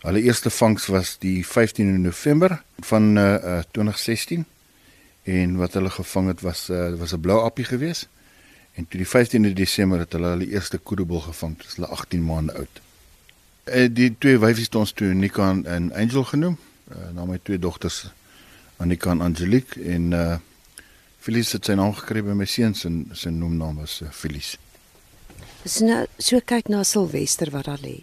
Hulle 0.01 0.21
eerste 0.21 0.49
vangs 0.49 0.85
was 0.91 1.15
die 1.19 1.45
15de 1.47 1.99
November 2.03 2.63
van 2.79 3.15
uh, 3.17 3.23
uh 3.33 3.59
2016 3.71 4.45
en 5.23 5.55
wat 5.55 5.73
hulle 5.73 5.89
gevang 5.89 6.27
het 6.27 6.41
was 6.41 6.69
uh, 6.69 6.93
was 6.99 7.13
'n 7.13 7.19
blou 7.19 7.39
appie 7.43 7.65
geweest. 7.65 8.09
En 8.79 8.87
toe 8.87 9.01
die 9.01 9.07
15de 9.07 9.53
Desember 9.53 9.99
het 9.99 10.13
hulle 10.15 10.33
hulle 10.35 10.47
eerste 10.47 10.77
koedebul 10.77 11.19
gevang, 11.27 11.57
dis 11.59 11.75
hulle 11.75 11.87
18 11.87 12.23
maande 12.23 12.53
oud. 12.53 12.81
Uh, 13.65 13.87
die 13.91 14.09
twee 14.17 14.39
wyfies 14.41 14.71
het 14.71 14.75
ons 14.75 14.91
toe 14.91 15.13
Nika 15.13 15.49
en 15.63 15.91
Angel 15.93 16.23
genoem, 16.23 16.57
uh, 16.91 17.11
na 17.13 17.25
my 17.25 17.39
twee 17.43 17.59
dogters 17.59 18.05
Anika 18.81 19.11
en 19.11 19.21
Angelique 19.21 19.83
en 19.83 20.11
uh 20.11 20.37
Felice 21.21 21.53
het 21.53 21.67
sy 21.69 21.75
naam 21.77 21.91
gekry 21.93 22.23
by 22.25 22.33
my 22.33 22.47
seuns 22.49 22.79
en 22.87 22.95
sy 23.13 23.29
noemnaam 23.29 23.75
was 23.77 23.99
uh, 24.01 24.07
Felice. 24.09 24.57
Dis 25.61 25.75
nou 25.85 25.99
so 26.17 26.41
kyk 26.41 26.71
na 26.73 26.79
Silwester 26.81 27.51
wat 27.53 27.67
daar 27.69 27.83
lê. 27.83 27.99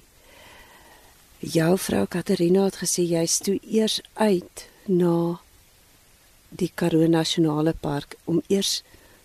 Jou 1.42 1.72
vrou 1.82 2.04
Katerina 2.06 2.68
het 2.68 2.78
gesê 2.78 3.02
jy's 3.10 3.40
toe 3.42 3.56
eers 3.66 3.98
uit 4.22 4.62
na 4.86 5.40
die 6.54 6.70
Karoo 6.70 7.10
Nasionale 7.10 7.74
Park 7.74 8.14
om 8.30 8.38
eers 8.46 8.84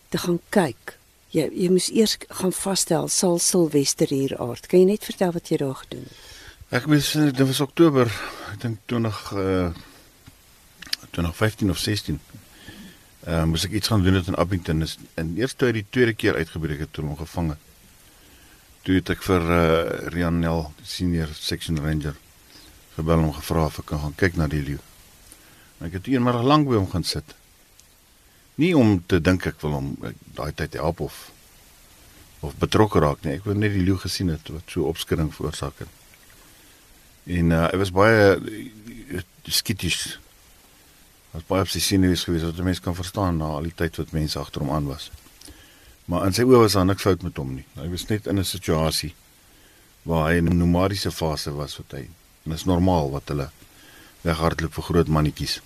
te 0.09 0.17
gaan 0.25 0.41
kyk. 0.49 0.97
Jy 1.33 1.47
jy 1.49 1.69
moes 1.73 1.89
eers 1.89 2.17
gaan 2.29 2.53
vasstel 2.53 3.07
sal 3.09 3.39
Silwester 3.41 4.11
hier 4.13 4.35
aard. 4.37 4.67
Kan 4.69 4.83
jy 4.83 4.91
net 4.91 5.07
vertel 5.07 5.33
wat 5.33 5.49
jy 5.49 5.57
daar 5.63 5.79
gedoen 5.79 6.05
het? 6.05 6.19
Ek 6.73 6.85
was 6.89 7.11
dit 7.17 7.41
was 7.41 7.61
Oktober, 7.61 8.09
ek 8.51 8.61
dink 8.61 8.85
20 8.89 9.17
uh 9.41 9.73
2015 11.13 11.69
of 11.69 11.77
16. 11.77 12.19
Ehm 13.25 13.33
uh, 13.33 13.43
moes 13.49 13.65
ek 13.65 13.75
iets 13.79 13.89
gaan 13.89 14.05
doen 14.05 14.17
in 14.21 14.37
Appington 14.37 14.85
is 14.85 14.97
en 15.17 15.33
eers 15.37 15.53
toe 15.57 15.71
die 15.73 15.85
tweede 15.89 16.13
keer 16.13 16.37
uitgebreek 16.37 16.85
het 16.85 16.93
toe 16.93 17.05
hom 17.05 17.17
gevang 17.17 17.53
het. 17.53 17.69
Toe 18.85 18.97
het 19.01 19.09
ek 19.13 19.25
vir 19.25 19.51
uh 19.57 20.09
Rianel, 20.13 20.67
senior 20.83 21.33
section 21.33 21.81
ranger 21.81 22.17
gebel 22.95 23.25
om 23.25 23.33
gevra 23.33 23.65
of 23.71 23.79
ek 23.81 23.89
kan 23.89 24.05
gaan 24.05 24.17
kyk 24.17 24.37
na 24.37 24.47
die 24.47 24.61
leeu. 24.61 24.81
Ek 25.81 25.97
het 25.97 26.07
eendag 26.13 26.43
lank 26.45 26.69
by 26.69 26.77
hom 26.77 26.89
gaan 26.93 27.05
sit. 27.05 27.33
Nie 28.55 28.73
om 28.77 28.99
te 29.05 29.21
dink 29.21 29.45
ek 29.49 29.61
wil 29.61 29.77
hom 29.79 29.87
daai 30.37 30.51
tyd 30.53 30.73
help 30.73 30.99
of 30.99 31.29
of 32.43 32.57
betrokke 32.59 32.99
raak 32.99 33.23
nie. 33.23 33.37
Ek 33.37 33.45
wou 33.47 33.55
net 33.55 33.71
die 33.71 33.85
leeu 33.87 33.95
gesien 34.01 34.27
het 34.33 34.49
wat 34.51 34.67
so 34.67 34.89
opskudding 34.91 35.29
veroorsaak 35.31 35.77
het. 35.79 35.91
En 37.23 37.53
uh, 37.55 37.61
hy 37.71 37.79
was 37.79 37.93
baie 37.95 38.35
skieties. 39.47 40.17
Was 41.31 41.45
baie 41.47 41.63
obsessief 41.63 42.25
geweest 42.27 42.49
wat 42.49 42.59
mense 42.67 42.83
kan 42.83 42.97
verstaan 42.97 43.39
na 43.39 43.53
al 43.57 43.69
die 43.69 43.75
tyd 43.75 43.95
wat 44.01 44.11
mense 44.11 44.39
agter 44.39 44.65
hom 44.65 44.73
aan 44.75 44.91
was. 44.91 45.07
Maar 46.11 46.27
in 46.27 46.35
sy 46.35 46.43
oë 46.43 46.65
was 46.65 46.75
daar 46.75 46.85
niks 46.85 47.07
fout 47.07 47.23
met 47.23 47.39
hom 47.39 47.55
nie. 47.55 47.65
Hy 47.79 47.87
was 47.93 48.09
net 48.11 48.27
in 48.27 48.39
'n 48.39 48.45
situasie 48.45 49.13
waar 50.03 50.29
hy 50.29 50.37
in 50.37 50.49
'n 50.51 50.57
nomadiese 50.57 51.11
fase 51.11 51.51
was 51.55 51.77
wat 51.77 51.95
hy 51.95 52.03
en 52.43 52.51
dit 52.51 52.59
is 52.59 52.65
normaal 52.65 53.09
wat 53.11 53.27
hulle 53.31 53.49
weghardloop 54.21 54.73
vir 54.73 54.83
groot 54.83 55.07
mannetjies. 55.07 55.61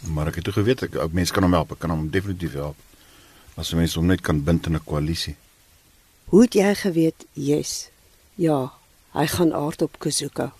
Maar 0.00 0.26
ek 0.26 0.34
het 0.34 0.44
toe 0.44 0.52
geweet 0.52 0.82
ek 0.82 0.96
ook 0.96 1.12
mense 1.12 1.32
kan 1.32 1.42
hom 1.42 1.52
help, 1.52 1.72
ek 1.72 1.78
kan 1.78 1.90
hom 1.90 2.10
definitief 2.10 2.52
help. 2.52 2.76
As 3.56 3.72
mense 3.74 3.98
hom 3.98 4.06
net 4.10 4.20
kan 4.20 4.42
bind 4.44 4.66
in 4.66 4.74
'n 4.76 4.84
koalisie. 4.84 5.36
Hoe 6.24 6.42
het 6.42 6.54
jy 6.54 6.74
geweet, 6.74 7.26
yes. 7.32 7.90
Ja, 8.34 8.72
hy 9.12 9.26
gaan 9.26 9.52
aard 9.52 9.82
op 9.82 9.98
Kuzuka. 9.98 10.52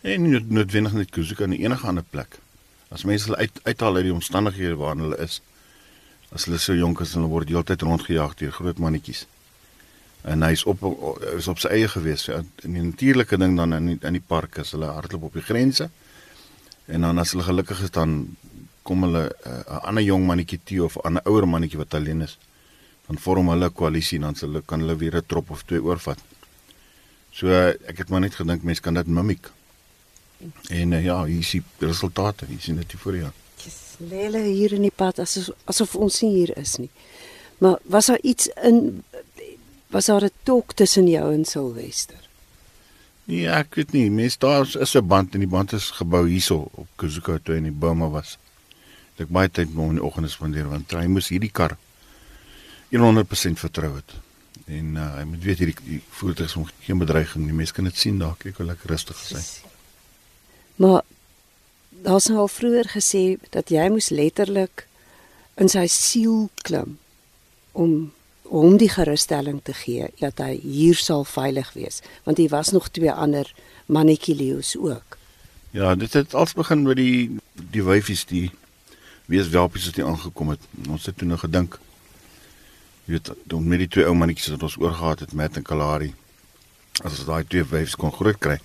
En 0.00 0.22
nie 0.22 0.40
noodwendig 0.40 0.92
net 0.92 1.10
Kuzuka 1.10 1.46
nie, 1.46 1.58
enige 1.58 1.86
ander 1.86 2.04
plek. 2.10 2.38
As 2.88 3.04
mense 3.04 3.24
hulle 3.24 3.36
uit 3.36 3.60
uithaal 3.62 3.96
uit 3.96 4.04
die 4.04 4.12
omstandighede 4.12 4.76
waarin 4.76 5.00
hulle 5.00 5.18
is. 5.18 5.40
As 6.30 6.44
hulle 6.44 6.58
so 6.58 6.74
jonk 6.74 7.00
is 7.00 7.14
en 7.14 7.22
hulle 7.22 7.32
word 7.32 7.48
heeltyd 7.48 7.82
rondgejaag 7.82 8.34
deur 8.34 8.52
groot 8.52 8.78
mannetjies. 8.78 9.26
En 10.22 10.42
hy's 10.42 10.64
op 10.68 10.82
is 11.36 11.48
op 11.48 11.58
sy 11.62 11.70
eie 11.76 11.88
gewees. 11.88 12.26
Ja, 12.28 12.42
in 12.66 12.76
die 12.76 12.82
natuurlike 12.82 13.38
ding 13.40 13.56
dan 13.56 13.72
in 13.72 13.86
die, 13.92 13.98
in 14.06 14.18
die 14.18 14.26
park 14.26 14.58
is 14.62 14.74
hulle 14.76 14.90
hardloop 14.90 15.30
op 15.30 15.38
die 15.38 15.46
grense. 15.46 15.88
En 16.86 17.06
dan 17.06 17.18
as 17.18 17.32
hulle 17.34 17.46
gelukkig 17.46 17.82
is 17.86 17.94
dan 17.94 18.36
kom 18.82 19.02
hulle 19.02 19.24
eh, 19.44 19.50
'n 19.52 19.64
uh, 19.68 19.84
ander 19.88 20.02
jong 20.02 20.26
mannetjie 20.26 20.60
toe 20.64 20.84
of 20.84 20.96
'n 20.96 21.06
ander 21.06 21.22
ouer 21.24 21.48
mannetjie 21.48 21.78
wat 21.78 21.94
alleen 21.94 22.22
is. 22.22 22.38
Dan 23.06 23.18
vorm 23.18 23.48
hulle 23.48 23.66
'n 23.66 23.72
koalisie 23.72 24.20
dan 24.20 24.36
hulle 24.40 24.62
kan 24.66 24.80
hulle 24.80 24.96
weer 24.96 25.16
'n 25.16 25.26
trop 25.26 25.50
of 25.50 25.62
twee 25.62 25.82
oorvat. 25.82 26.18
So 27.30 27.48
ek 27.86 27.98
het 27.98 28.08
maar 28.08 28.20
net 28.20 28.34
gedink 28.34 28.62
mense 28.62 28.82
kan 28.82 28.94
dit 28.94 29.06
mimiek. 29.06 29.50
En 30.68 30.92
uh, 30.92 31.04
ja, 31.04 31.24
hier 31.24 31.38
is 31.38 31.50
die 31.50 31.62
resultate. 31.78 32.46
Hier 32.46 32.60
sien 32.60 32.76
dit 32.76 32.94
voor 32.96 33.16
jou. 33.16 33.30
Lele 33.98 34.38
hier 34.38 34.72
in 34.72 34.82
die 34.82 34.94
pad 34.96 35.18
asof 35.18 35.50
asof 35.64 35.94
ons 35.94 36.22
nie 36.22 36.32
hier 36.34 36.56
is 36.56 36.76
nie. 36.76 36.90
Maar 37.58 37.78
was 37.82 38.06
daar 38.06 38.20
iets 38.22 38.48
in 38.62 39.04
was 39.90 40.06
daar 40.06 40.24
'n 40.24 40.30
talk 40.42 40.72
tussen 40.72 41.08
jou 41.08 41.32
en 41.32 41.44
Silwester? 41.44 42.28
Nee, 43.24 43.48
ek 43.48 43.74
weet 43.74 43.92
nie. 43.92 44.10
Mense 44.10 44.38
daar 44.38 44.76
is 44.80 44.94
'n 44.94 45.06
band 45.06 45.34
en 45.34 45.40
die 45.40 45.48
band 45.48 45.72
is 45.72 45.90
gebou 45.90 46.28
hierso 46.28 46.68
op 46.74 46.86
Kuzuka 46.96 47.38
toe 47.42 47.56
in 47.56 47.62
die 47.62 47.72
Burma 47.72 48.08
was. 48.08 48.38
Ek 49.20 49.28
baie 49.28 49.50
tyd 49.52 49.72
hom 49.76 49.94
in 49.94 50.00
die 50.00 50.06
oggend 50.06 50.30
spandeer 50.32 50.68
want 50.70 50.92
hy 50.96 51.06
moes 51.12 51.30
hierdie 51.32 51.52
kar 51.52 51.76
100% 52.90 53.60
vertrou 53.60 53.92
het. 53.94 54.14
En 54.66 54.96
uh, 54.96 55.06
hy 55.18 55.24
moet 55.28 55.44
weet 55.44 55.62
hierdie 55.62 56.00
voertuig 56.18 56.50
is 56.50 56.72
geen 56.86 56.98
bedreiging 56.98 57.44
nie. 57.46 57.54
Mense 57.54 57.74
kan 57.74 57.86
dit 57.86 57.98
sien 57.98 58.18
daar, 58.18 58.34
kyk 58.38 58.58
hoe 58.58 58.66
lekker 58.66 58.90
rustig 58.90 59.18
hy 59.28 59.38
is. 59.38 59.50
Maar 60.80 61.02
daar's 61.90 62.30
nou 62.30 62.40
al 62.44 62.50
vroeër 62.50 62.90
gesê 62.94 63.24
dat 63.54 63.70
jy 63.70 63.86
moes 63.92 64.10
letterlik 64.14 64.86
in 65.60 65.68
sy 65.68 65.84
siel 65.92 66.48
klim 66.64 66.96
om 67.72 68.12
hom 68.50 68.78
die 68.80 68.90
gerusstelling 68.90 69.60
te 69.62 69.74
gee 69.76 70.08
dat 70.18 70.40
hy 70.42 70.56
hier 70.62 70.98
sal 70.98 71.22
veilig 71.28 71.70
wees 71.76 72.00
want 72.26 72.40
hier 72.40 72.50
was 72.50 72.72
nog 72.74 72.88
twee 72.90 73.12
ander 73.12 73.46
mannetjie 73.86 74.34
leeu's 74.34 74.74
ook. 74.78 75.18
Ja, 75.70 75.94
dit 75.94 76.12
het 76.12 76.34
als 76.34 76.56
begin 76.58 76.82
met 76.82 76.98
die 76.98 77.38
die 77.54 77.84
wyfies 77.86 78.24
die 78.26 78.50
wees 79.30 79.48
welpies 79.52 79.86
wat 79.88 80.00
hier 80.00 80.08
aangekom 80.10 80.52
het. 80.54 80.66
Ons 80.88 81.06
het 81.06 81.16
toe 81.16 81.28
nou 81.28 81.38
gedink 81.40 81.78
jy 83.06 83.16
weet 83.16 83.30
dan 83.50 83.68
met 83.68 83.80
die 83.82 83.88
twee 83.90 84.06
ou 84.06 84.14
mannetjies 84.14 84.52
wat 84.54 84.66
ons 84.68 84.78
oorgehad 84.78 85.24
het 85.24 85.32
met 85.34 85.56
en 85.56 85.66
Kalari 85.66 86.12
as 87.00 87.14
ons 87.16 87.26
daai 87.26 87.44
twee 87.44 87.64
wyfies 87.64 87.96
kon 87.98 88.12
groot 88.14 88.38
kry 88.38 88.58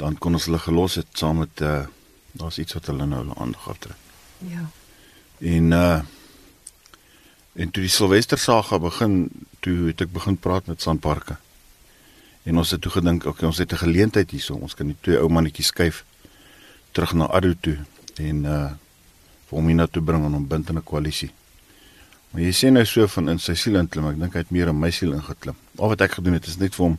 dan 0.00 0.16
kon 0.16 0.38
ons 0.38 0.46
hulle 0.48 0.60
gelos 0.62 0.96
het 1.00 1.10
saam 1.18 1.42
met 1.44 1.64
uh 1.64 1.82
daar's 2.30 2.60
iets 2.62 2.76
wat 2.76 2.86
hulle 2.86 3.06
nou 3.10 3.24
aandag 3.42 3.64
aftrek. 3.68 3.96
Ja. 4.46 4.68
En 5.42 5.72
uh 5.74 6.00
En 7.52 7.70
toe 7.70 7.82
die 7.82 7.90
Silwester 7.90 8.38
saga 8.38 8.78
begin, 8.78 9.28
toe 9.60 9.90
het 9.90 10.04
ek 10.04 10.12
begin 10.14 10.36
praat 10.38 10.68
met 10.70 10.82
Sanparke. 10.82 11.36
En 12.48 12.60
ons 12.62 12.70
het 12.70 12.80
toe 12.80 12.92
gedink, 12.94 13.26
okay, 13.26 13.46
ons 13.46 13.58
het 13.58 13.72
'n 13.72 13.84
geleentheid 13.84 14.30
hierso. 14.30 14.54
Ons 14.54 14.74
kan 14.74 14.86
die 14.86 14.96
twee 15.00 15.18
ou 15.18 15.28
mannetjies 15.28 15.66
skuif 15.66 16.04
terug 16.92 17.12
na 17.12 17.26
Adu 17.26 17.56
toe 17.60 17.78
en 18.16 18.44
uh 18.44 18.70
vir 19.50 19.58
hom 19.58 19.70
hiernatoe 19.70 20.02
bring 20.02 20.24
en 20.24 20.38
hom 20.38 20.46
bind 20.46 20.68
in 20.70 20.78
'n 20.78 20.82
koalisie. 20.82 21.30
Maar 22.30 22.42
jy 22.42 22.52
sê 22.54 22.70
nou 22.70 22.84
so 22.86 23.06
van 23.06 23.28
in 23.28 23.38
sy 23.38 23.54
siel 23.54 23.76
inklim, 23.76 24.06
ek 24.06 24.18
dink 24.18 24.32
hy 24.34 24.38
het 24.38 24.50
meer 24.50 24.68
in 24.68 24.78
my 24.78 24.90
siel 24.90 25.12
ingeklim. 25.12 25.56
Al 25.78 25.88
wat 25.88 26.00
ek 26.00 26.12
gedoen 26.12 26.34
het 26.34 26.46
is 26.46 26.58
net 26.58 26.74
vir 26.74 26.84
hom 26.84 26.98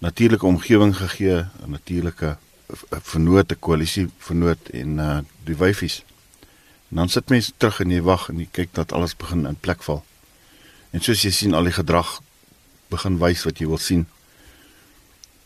natuurlike 0.00 0.46
omgewing 0.46 0.94
gegee, 0.96 1.46
'n 1.66 1.70
natuurlike 1.70 2.36
vernoot, 3.02 3.50
'n 3.52 3.58
koalisie 3.58 4.08
vernoot 4.18 4.68
en 4.72 4.98
uh 4.98 5.20
die 5.44 5.56
wyfies. 5.56 6.04
En 6.90 6.96
dan 6.96 7.08
sit 7.08 7.28
mense 7.28 7.52
terug 7.56 7.80
en 7.80 7.90
jy 7.90 8.02
wag 8.02 8.28
en 8.28 8.38
jy 8.38 8.48
kyk 8.50 8.74
dat 8.74 8.92
alles 8.92 9.16
begin 9.16 9.46
in 9.46 9.56
plek 9.56 9.82
val. 9.82 10.04
En 10.90 11.00
soos 11.00 11.22
jy 11.22 11.30
sien 11.30 11.54
al 11.54 11.64
die 11.64 11.72
gedrag 11.72 12.20
begin 12.88 13.18
wys 13.18 13.44
wat 13.44 13.58
jy 13.58 13.66
wil 13.66 13.78
sien 13.78 14.06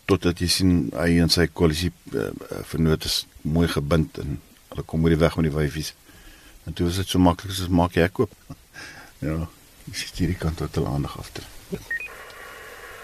totdat 0.04 0.38
jy 0.38 0.48
sien 0.48 0.72
hy 0.92 1.18
en 1.22 1.30
sy 1.30 1.46
koalisie 1.46 1.92
uh, 2.14 2.30
vernoot 2.68 3.04
is 3.04 3.26
mooi 3.42 3.68
gebind 3.68 4.18
en 4.18 4.40
hulle 4.72 4.84
kom 4.86 5.04
oor 5.04 5.14
die 5.14 5.20
weg 5.20 5.36
met 5.38 5.48
die 5.48 5.54
wyfies. 5.54 5.92
En 6.64 6.72
toe 6.72 6.88
is 6.88 7.00
dit 7.00 7.08
so 7.08 7.18
maklik 7.18 7.54
soos 7.56 7.72
maak 7.72 7.96
jy 7.98 8.06
koop. 8.14 8.32
ja, 9.26 9.40
jy 9.88 9.98
sien 9.98 10.16
hierdie 10.20 10.38
kant 10.38 10.60
tot 10.62 10.78
hulle 10.78 10.92
aandag 10.92 11.18
aftrek. 11.18 11.48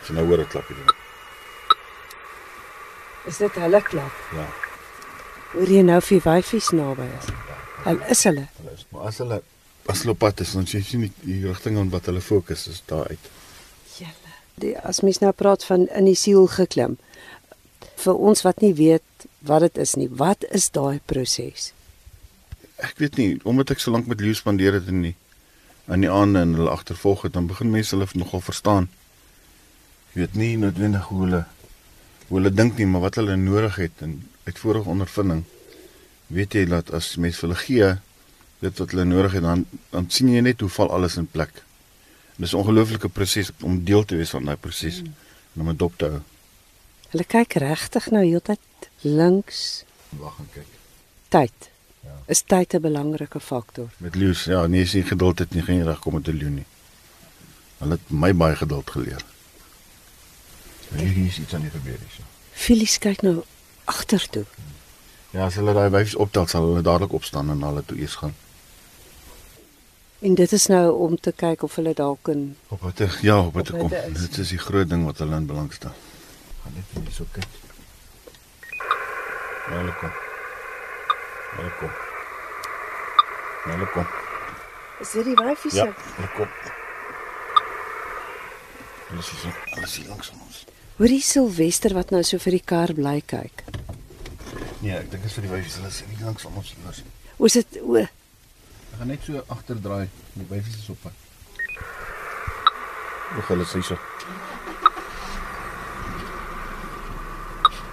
So 0.06 0.14
nou 0.16 0.24
hoor 0.28 0.44
ek 0.44 0.54
klap 0.54 0.68
hier. 0.70 0.94
Is 3.28 3.40
dit 3.42 3.60
hulle 3.60 3.80
klap? 3.84 4.24
Ja. 4.36 4.46
Hoor 5.52 5.72
jy 5.72 5.82
nou 5.84 5.98
vir 6.04 6.22
wyfies 6.24 6.70
naby 6.76 7.08
is? 7.18 7.30
Hulle 7.84 8.12
is 8.14 8.22
hulle. 8.28 8.44
Hulle 8.60 8.76
is 8.76 8.86
maar 8.92 9.08
as 9.10 9.18
hulle 9.24 9.40
as 9.88 10.02
hulle 10.04 10.12
op 10.12 10.20
pad 10.20 10.42
is, 10.44 10.52
dan 10.52 10.66
sien 10.68 10.84
jy 10.84 11.00
nie 11.00 11.10
die 11.24 11.38
rigting 11.46 11.78
aan 11.80 11.90
wat 11.92 12.10
hulle 12.10 12.20
fokus 12.20 12.66
is 12.68 12.82
daar 12.90 13.08
uit. 13.08 13.28
Julle. 13.96 14.34
Die 14.60 14.74
as 14.80 15.00
mens 15.04 15.22
nou 15.24 15.32
praat 15.32 15.64
van 15.64 15.86
in 15.96 16.08
die 16.08 16.16
siel 16.18 16.48
geklim. 16.52 16.98
Vir 17.98 18.20
ons 18.30 18.44
wat 18.46 18.62
nie 18.62 18.74
weet 18.78 19.28
wat 19.48 19.64
dit 19.66 19.80
is 19.84 19.96
nie, 19.96 20.08
wat 20.08 20.44
is 20.54 20.68
daai 20.74 21.00
proses? 21.10 21.72
Ek 22.78 22.98
weet 23.02 23.16
nie, 23.16 23.30
omdat 23.42 23.70
ek 23.74 23.82
so 23.82 23.90
lank 23.90 24.06
met 24.06 24.20
Leo 24.20 24.36
spandeer 24.38 24.78
het 24.78 24.86
in 24.86 25.02
die 25.02 25.14
aan 25.88 26.02
die 26.04 26.10
aande 26.12 26.42
en 26.44 26.54
hulle 26.54 26.70
agtervolg 26.70 27.22
het, 27.24 27.32
dan 27.32 27.46
begin 27.48 27.70
mense 27.72 27.94
hulle 27.96 28.06
nogal 28.12 28.42
verstaan. 28.44 28.90
Jy 30.12 30.20
weet 30.20 30.34
nie 30.36 30.56
noodwendig 30.60 31.06
hoe 31.08 31.22
hulle 31.24 31.44
hoe 32.28 32.36
hulle 32.36 32.52
dink 32.52 32.76
nie, 32.76 32.86
maar 32.86 33.06
wat 33.06 33.16
hulle 33.16 33.36
nodig 33.40 33.78
het 33.80 34.02
en 34.04 34.18
uit 34.44 34.58
vorige 34.58 34.92
ondervinding 34.92 35.46
weet 36.28 36.54
jy 36.58 36.64
dat 36.68 36.92
as 36.92 37.14
mens 37.16 37.38
vir 37.40 37.48
hulle 37.48 37.60
gee 37.62 37.88
dit 38.60 38.82
wat 38.82 38.92
hulle 38.92 39.06
nodig 39.08 39.38
het 39.38 39.46
dan 39.46 39.64
dan 39.94 40.10
sien 40.12 40.28
jy 40.32 40.42
net 40.44 40.60
hoe 40.60 40.70
val 40.76 40.92
alles 40.92 41.16
in 41.16 41.26
plek. 41.26 41.62
En 42.36 42.44
dis 42.44 42.52
'n 42.52 42.60
ongelooflike 42.60 43.08
proses 43.08 43.50
om 43.62 43.84
deel 43.84 44.04
te 44.04 44.16
wees 44.16 44.30
van 44.30 44.44
daai 44.44 44.56
proses 44.56 45.00
mm. 45.02 45.14
en 45.54 45.60
om 45.60 45.68
'n 45.70 45.76
dop 45.76 45.96
te 45.96 46.04
hou. 46.04 46.20
Hulle 47.10 47.24
kyk 47.24 47.52
regtig 47.52 48.10
nou 48.10 48.24
heeltyd 48.24 48.60
links. 49.00 49.84
Wag 50.08 50.38
en 50.38 50.48
kyk. 50.52 50.66
Tyd. 51.28 51.70
Ja. 52.00 52.16
Is 52.26 52.42
tyd 52.42 52.74
'n 52.74 52.80
belangrike 52.80 53.40
faktor? 53.40 53.88
Met 53.96 54.14
Leus, 54.14 54.44
ja, 54.44 54.66
nee, 54.66 54.82
as 54.82 54.92
jy 54.92 55.02
geduld 55.02 55.38
het 55.38 55.54
nie, 55.54 55.62
gaan 55.62 55.76
jy 55.76 55.84
regkom 55.84 56.14
met 56.14 56.28
'n 56.28 56.36
leeu 56.36 56.50
nie. 56.50 56.66
Hulle 57.78 57.92
het 57.92 58.10
my 58.10 58.34
baie 58.34 58.56
geduld 58.56 58.90
geleer. 58.90 59.24
Hier 60.96 61.26
is 61.26 61.38
iets 61.38 61.54
aan 61.54 61.60
die 61.60 61.70
gebeur 61.70 61.98
hier. 61.98 62.26
Filies 62.52 62.98
kyk 62.98 63.22
nou 63.22 63.42
agtertoe. 63.84 64.44
Ja, 65.30 65.44
as 65.44 65.54
hulle 65.54 65.74
daai 65.76 65.90
wyfies 65.92 66.16
optel, 66.16 66.46
sal 66.46 66.64
hulle 66.70 66.82
dadelik 66.82 67.12
opstaan 67.12 67.50
en 67.50 67.62
hulle 67.62 67.82
toe 67.86 67.98
eers 67.98 68.14
gaan. 68.14 68.34
En 70.18 70.34
dit 70.34 70.52
is 70.52 70.66
nou 70.66 70.92
om 70.98 71.20
te 71.20 71.32
kyk 71.32 71.62
of 71.62 71.74
hulle 71.78 71.94
dalk 71.94 72.28
in 72.28 72.56
op 72.68 72.80
wat 72.80 73.02
ja, 73.22 73.38
op 73.38 73.54
wat 73.54 73.70
kom. 73.70 73.88
Dit 73.88 74.38
is 74.38 74.48
die 74.48 74.58
groot 74.58 74.88
ding 74.88 75.04
wat 75.04 75.18
hulle 75.22 75.36
in 75.36 75.46
belang 75.46 75.72
stel. 75.72 75.94
Gaan 76.62 76.74
net 76.74 76.96
hier 77.04 77.12
so 77.14 77.26
kyk. 77.32 77.46
Ja, 79.68 79.76
hulle 79.76 79.94
kom. 80.00 80.27
Hulle 81.56 81.72
kom. 81.78 81.90
Hulle 83.64 83.88
kom. 83.94 84.06
Is 85.00 85.14
dit 85.14 85.30
die 85.30 85.36
wyfies? 85.38 85.78
Ja, 85.78 85.86
hulle 86.16 86.30
kom. 86.36 86.52
Hulle 89.08 89.22
is 89.22 89.30
hier. 89.30 89.54
Hulle 89.74 89.86
is 89.86 89.96
hier 89.96 90.08
langs 90.10 90.32
ons. 90.34 90.64
Hoorie 90.98 91.22
Silwester 91.22 91.94
wat 91.94 92.10
nou 92.14 92.24
so 92.26 92.40
vir 92.42 92.58
die 92.58 92.64
kar 92.74 92.92
bly 92.94 93.20
kyk. 93.22 93.64
Nee, 94.82 94.96
ek 94.98 95.10
dink 95.12 95.22
dit 95.22 95.30
is 95.30 95.36
vir 95.38 95.46
die 95.46 95.52
wyfies. 95.52 95.78
Hulle 95.80 95.92
is 95.92 96.00
hier 96.04 96.24
langs 96.26 96.48
ons. 96.50 96.72
Hulle 96.76 96.94
is. 96.94 97.04
O, 97.38 97.46
is 97.46 97.58
dit 97.60 97.78
o, 97.84 98.00
Ek 98.88 99.04
gaan 99.04 99.12
net 99.12 99.22
so 99.22 99.38
agterdraai. 99.54 100.08
Die 100.34 100.46
wyfies 100.50 100.80
is 100.80 100.88
op 100.90 100.98
pad. 101.04 101.14
Hoe 103.36 103.44
hulle 103.52 103.66
sê 103.70 103.84
so. 103.86 103.98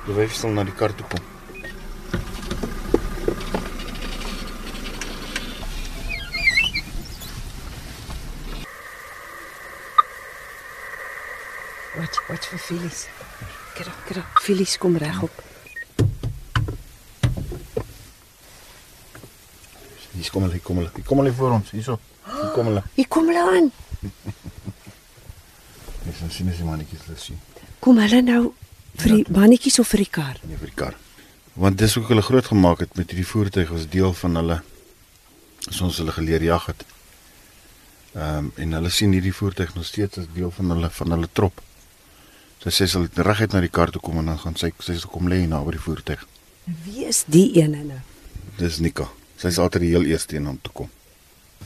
Die 0.07 0.17
wyfies 0.17 0.41
sal 0.41 0.55
na 0.57 0.65
die 0.65 0.74
kar 0.74 0.95
toe 0.97 1.05
kom. 1.13 1.31
wat 11.95 12.17
wat 12.27 12.45
vir 12.51 12.54
Filies. 12.65 13.05
Kyk, 13.77 13.89
kyk, 14.07 14.39
Filies 14.41 14.74
kom 14.81 14.95
regop. 14.98 15.41
Hier 20.15 20.31
kom 20.34 20.48
hulle, 20.48 20.62
kom 20.65 20.79
hulle. 20.81 20.89
Hier 20.95 21.05
kom 21.05 21.22
hulle 21.22 21.34
voor 21.38 21.57
ons. 21.60 21.69
Hierso. 21.75 22.00
Hier 22.25 22.53
kom 22.55 22.72
hulle. 22.72 22.81
Hier 22.95 23.10
kom 23.12 23.29
hulle 23.29 23.43
aan. 23.51 23.69
Dis 26.05 26.24
nou 26.24 26.31
sien 26.34 26.50
as 26.50 26.62
die 26.62 26.65
mannetjies 26.65 27.03
hulle 27.05 27.22
sien. 27.22 27.38
Kom 27.86 28.01
hulle 28.01 28.24
nou 28.25 28.41
vir 29.03 29.13
die 29.13 29.36
mannetjies 29.36 29.77
of 29.84 29.91
vir 29.93 30.05
die 30.05 30.10
kar? 30.17 30.41
Nee, 30.48 30.57
vir 30.63 30.72
die 30.72 30.79
kar. 30.79 30.98
Want 31.55 31.77
dis 31.79 31.93
ook 32.00 32.10
hulle 32.12 32.25
groot 32.25 32.50
gemaak 32.50 32.81
het 32.84 32.98
met 33.00 33.13
hierdie 33.13 33.27
voertuig 33.29 33.69
was 33.72 33.86
deel 33.91 34.12
van 34.17 34.41
hulle 34.41 34.57
as 35.69 35.77
ons 35.86 36.01
hulle 36.01 36.17
geleer 36.17 36.50
jag 36.50 36.65
het. 36.72 36.81
Ehm 38.15 38.50
um, 38.50 38.51
en 38.63 38.75
hulle 38.79 38.91
sien 38.91 39.13
hierdie 39.13 39.36
voertuig 39.36 39.77
nog 39.77 39.86
steeds 39.86 40.24
as 40.24 40.34
deel 40.34 40.51
van 40.57 40.75
hulle 40.75 40.91
van 40.98 41.17
hulle 41.17 41.31
trop. 41.31 41.62
So 42.65 42.72
sy 42.74 42.88
sal 42.89 43.03
reguit 43.13 43.53
na 43.53 43.60
die 43.62 43.69
kar 43.69 43.91
toe 43.93 44.00
kom 44.01 44.15
en 44.17 44.31
dan 44.31 44.39
gaan 44.41 44.55
sy 44.57 44.72
sy 44.81 44.95
sal 44.98 45.12
kom 45.13 45.27
lê 45.29 45.43
naby 45.45 45.75
die 45.75 45.81
voertuig. 45.84 46.24
Wie 46.81 47.03
is 47.05 47.19
die 47.29 47.51
ene 47.62 47.84
nou? 47.86 48.00
Dis 48.57 48.79
Nika. 48.81 49.05
Sy's 49.38 49.60
altyd 49.62 49.84
die 49.84 49.91
heel 49.91 50.07
eerste 50.10 50.39
een 50.39 50.48
om 50.50 50.57
te 50.57 50.72
kom. 50.74 50.89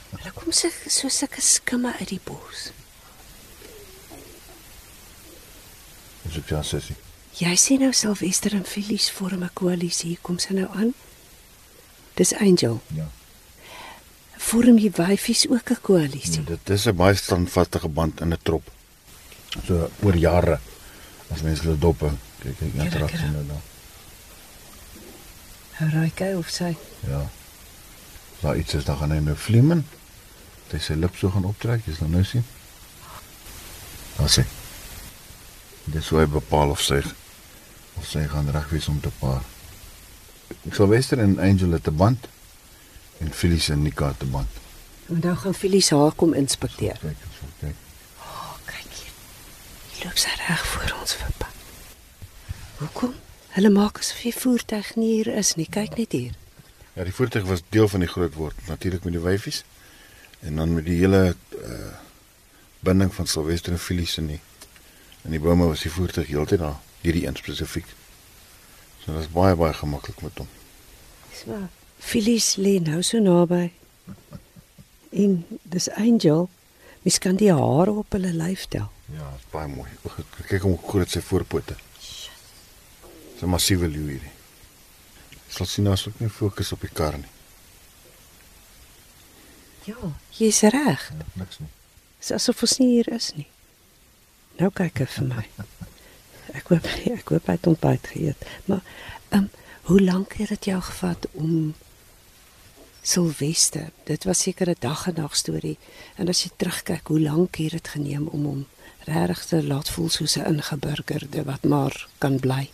Hulle 0.09 0.33
kom 0.35 0.51
so 0.51 0.67
so 0.91 1.07
sulke 1.07 1.39
skimme 1.39 1.93
uit 2.01 2.11
die 2.11 2.19
bos. 2.25 2.65
Dis 6.25 6.35
ook 6.41 6.51
ja 6.51 6.59
sussie. 6.67 6.97
Jy 7.39 7.55
sien 7.55 7.79
nou 7.85 7.93
Silwester 7.95 8.57
en 8.59 8.67
Filies 8.67 9.07
vorm 9.15 9.47
'n 9.47 9.55
koalisie. 9.55 10.17
Kom 10.21 10.35
sy 10.37 10.53
nou 10.53 10.67
aan? 10.75 10.91
Dis 12.19 12.33
Angel. 12.33 12.81
Ja. 12.91 13.07
Vorm 14.35 14.75
die 14.75 14.91
wyfies 14.91 15.47
ook 15.47 15.71
'n 15.71 15.81
koalisie. 15.81 16.43
Nee, 16.43 16.59
dit 16.59 16.69
is 16.75 16.87
'n 16.87 16.95
baie 16.95 17.15
standvaste 17.15 17.87
band 17.87 18.19
in 18.19 18.33
'n 18.33 18.43
trop. 18.43 18.67
So 19.65 19.89
oor 20.03 20.15
jare 20.15 20.59
as 21.33 21.41
mense 21.41 21.63
hulle 21.63 21.77
dop 21.77 21.99
hou. 22.05 22.13
Kyk 22.43 22.57
kyk 22.59 22.75
lekker. 22.75 23.25
nou 23.31 23.45
daar. 23.49 23.65
Hou 25.79 25.89
raai 25.89 26.11
kyk 26.15 26.37
of 26.37 26.49
sy. 26.49 26.75
Ja. 27.07 27.23
Daar 28.39 28.57
iets 28.57 28.73
is 28.73 28.85
dan 28.85 28.97
gaan 28.97 29.11
hy 29.11 29.19
nou 29.23 29.35
vleemen. 29.35 29.85
Hy 30.71 30.79
sy 30.79 30.93
lip 30.93 31.15
so 31.17 31.31
gaan 31.33 31.47
optrek, 31.49 31.85
jy 31.87 31.95
sal 31.97 32.11
nou 32.13 32.23
sien. 32.23 32.45
Daar 34.17 34.31
sê. 34.31 34.45
Dis 35.89 36.09
hoe 36.13 36.21
hy 36.21 36.27
bepaal 36.29 36.75
of 36.75 36.81
sy 36.85 37.01
of 37.99 38.05
sy 38.07 38.23
gaan 38.31 38.51
reg 38.53 38.69
wees 38.71 38.87
om 38.87 38.99
te 39.03 39.11
paar. 39.19 39.43
Sylvester 40.71 41.19
en 41.19 41.39
Angel 41.39 41.71
het 41.75 41.87
'n 41.87 41.95
band 41.95 42.27
en 43.19 43.33
Felice 43.33 43.73
en 43.73 43.81
Nika 43.83 44.07
het 44.07 44.23
'n 44.23 44.31
band. 44.31 44.59
En 45.09 45.19
nou 45.23 45.35
gaan 45.35 45.53
Filies 45.53 45.89
haar 45.89 46.11
kom 46.11 46.33
inspekteer. 46.33 46.97
Kyk, 47.01 47.17
so 47.33 47.45
kyk. 47.59 47.75
O, 48.19 48.23
oh, 48.23 48.53
kyk 48.65 48.91
hier. 48.93 49.13
Hier 49.88 49.88
loop 50.03 50.17
sy 50.17 50.33
reg 50.47 50.65
voor 50.73 50.93
ons 50.99 51.15
verby. 51.19 51.49
Hoekom? 52.79 53.15
Hulle 53.55 53.71
maak 53.73 53.99
asof 53.99 54.21
die 54.23 54.35
voertuig 54.35 54.93
nie 54.95 55.13
hier 55.17 55.31
is 55.41 55.55
nie. 55.59 55.67
Kyk 55.67 55.97
net 55.97 56.13
hier. 56.15 56.35
Ja, 56.93 57.03
die 57.03 57.15
voertuig 57.15 57.47
was 57.49 57.63
deel 57.69 57.87
van 57.87 58.03
die 58.03 58.11
groot 58.11 58.35
word, 58.35 58.59
natuurlik 58.67 59.03
met 59.07 59.15
die 59.15 59.23
wyfies 59.23 59.63
en 60.39 60.55
dan 60.55 60.73
met 60.73 60.85
die 60.87 60.99
hele 61.01 61.35
uh 61.63 61.95
binding 62.79 63.11
van 63.11 63.27
Sylvester 63.27 63.73
en 63.75 63.79
Felice 63.79 64.21
in 64.21 64.27
die 64.27 64.39
in 65.27 65.33
die 65.35 65.39
bome 65.43 65.65
was 65.67 65.81
die 65.83 65.91
voertuig 65.91 66.29
heeltyd 66.31 66.61
daar, 66.61 66.77
hierdie 67.01 67.25
een 67.27 67.35
spesifiek. 67.35 67.89
So 69.03 69.11
dit 69.11 69.25
is 69.25 69.31
baie 69.33 69.55
baie 69.59 69.73
gemaklik 69.75 70.21
met 70.23 70.39
hom. 70.39 70.47
Dis 71.29 71.43
waar. 71.49 71.67
Filies 71.99 72.53
lê 72.55 72.77
nou 72.79 73.01
so 73.03 73.19
naby. 73.19 73.71
En 75.11 75.43
dis 75.63 75.89
Angel. 75.99 76.47
Mens 77.09 77.21
kan 77.25 77.37
die 77.41 77.49
hare 77.49 77.89
op 77.97 78.11
hulle 78.13 78.29
lyf 78.37 78.67
tel. 78.69 78.85
Ja, 79.09 79.29
dit 79.33 79.39
is 79.41 79.45
baie 79.49 79.67
mooi. 79.67 79.89
Kyk 80.45 80.61
hoe 80.61 80.75
groot 80.83 81.09
sy 81.09 81.23
voorpote. 81.25 81.73
Dis 81.97 83.41
'n 83.41 83.49
massiewe 83.49 83.87
leeu 83.89 84.11
hierdie. 84.11 84.33
Sal 85.49 85.65
sien 85.65 85.87
as 85.87 86.05
ook 86.07 86.19
nie 86.19 86.29
fokus 86.29 86.71
op 86.71 86.81
die 86.85 86.91
kar 86.93 87.17
nie. 87.17 87.31
Ja, 89.89 90.11
jy's 90.37 90.61
reg. 90.61 91.09
Ja, 91.09 91.25
niks 91.33 91.59
nie. 91.59 91.69
Dis 92.19 92.31
asof 92.31 92.61
ons 92.61 92.77
nie 92.77 92.91
hier 92.91 93.09
is 93.13 93.33
nie. 93.33 93.47
Nou 94.59 94.69
kyk 94.69 94.99
hy 94.99 95.05
vir 95.05 95.27
my. 95.33 95.47
Ek 96.53 96.67
hoop 96.67 96.85
ek 96.85 97.29
hoop 97.29 97.45
hy 97.47 97.57
het 97.57 97.67
ontbyt 97.67 98.07
geëet. 98.13 98.45
Maar 98.65 98.81
ehm 99.29 99.43
um, 99.43 99.49
hoe 99.81 100.01
lank 100.01 100.33
het 100.33 100.49
dit 100.49 100.65
jou 100.65 100.81
gevat 100.81 101.25
om 101.31 101.73
Silvester? 103.01 103.89
Dit 104.03 104.23
was 104.23 104.41
seker 104.41 104.69
'n 104.69 104.75
dag 104.79 105.07
en 105.07 105.13
nag 105.15 105.35
storie. 105.35 105.77
En 106.15 106.27
as 106.27 106.43
jy 106.43 106.49
terugkyk, 106.55 107.07
hoe 107.07 107.19
lank 107.19 107.55
het 107.55 107.71
dit 107.71 107.87
geneem 107.87 108.27
om 108.27 108.45
hom 108.45 108.65
regtig 109.03 109.45
te 109.45 109.63
laat 109.63 109.89
voel 109.89 110.09
soos 110.09 110.35
'n 110.37 110.45
ingeburgerde 110.45 111.43
wat 111.43 111.63
maar 111.63 112.07
kan 112.17 112.39
bly? 112.39 112.69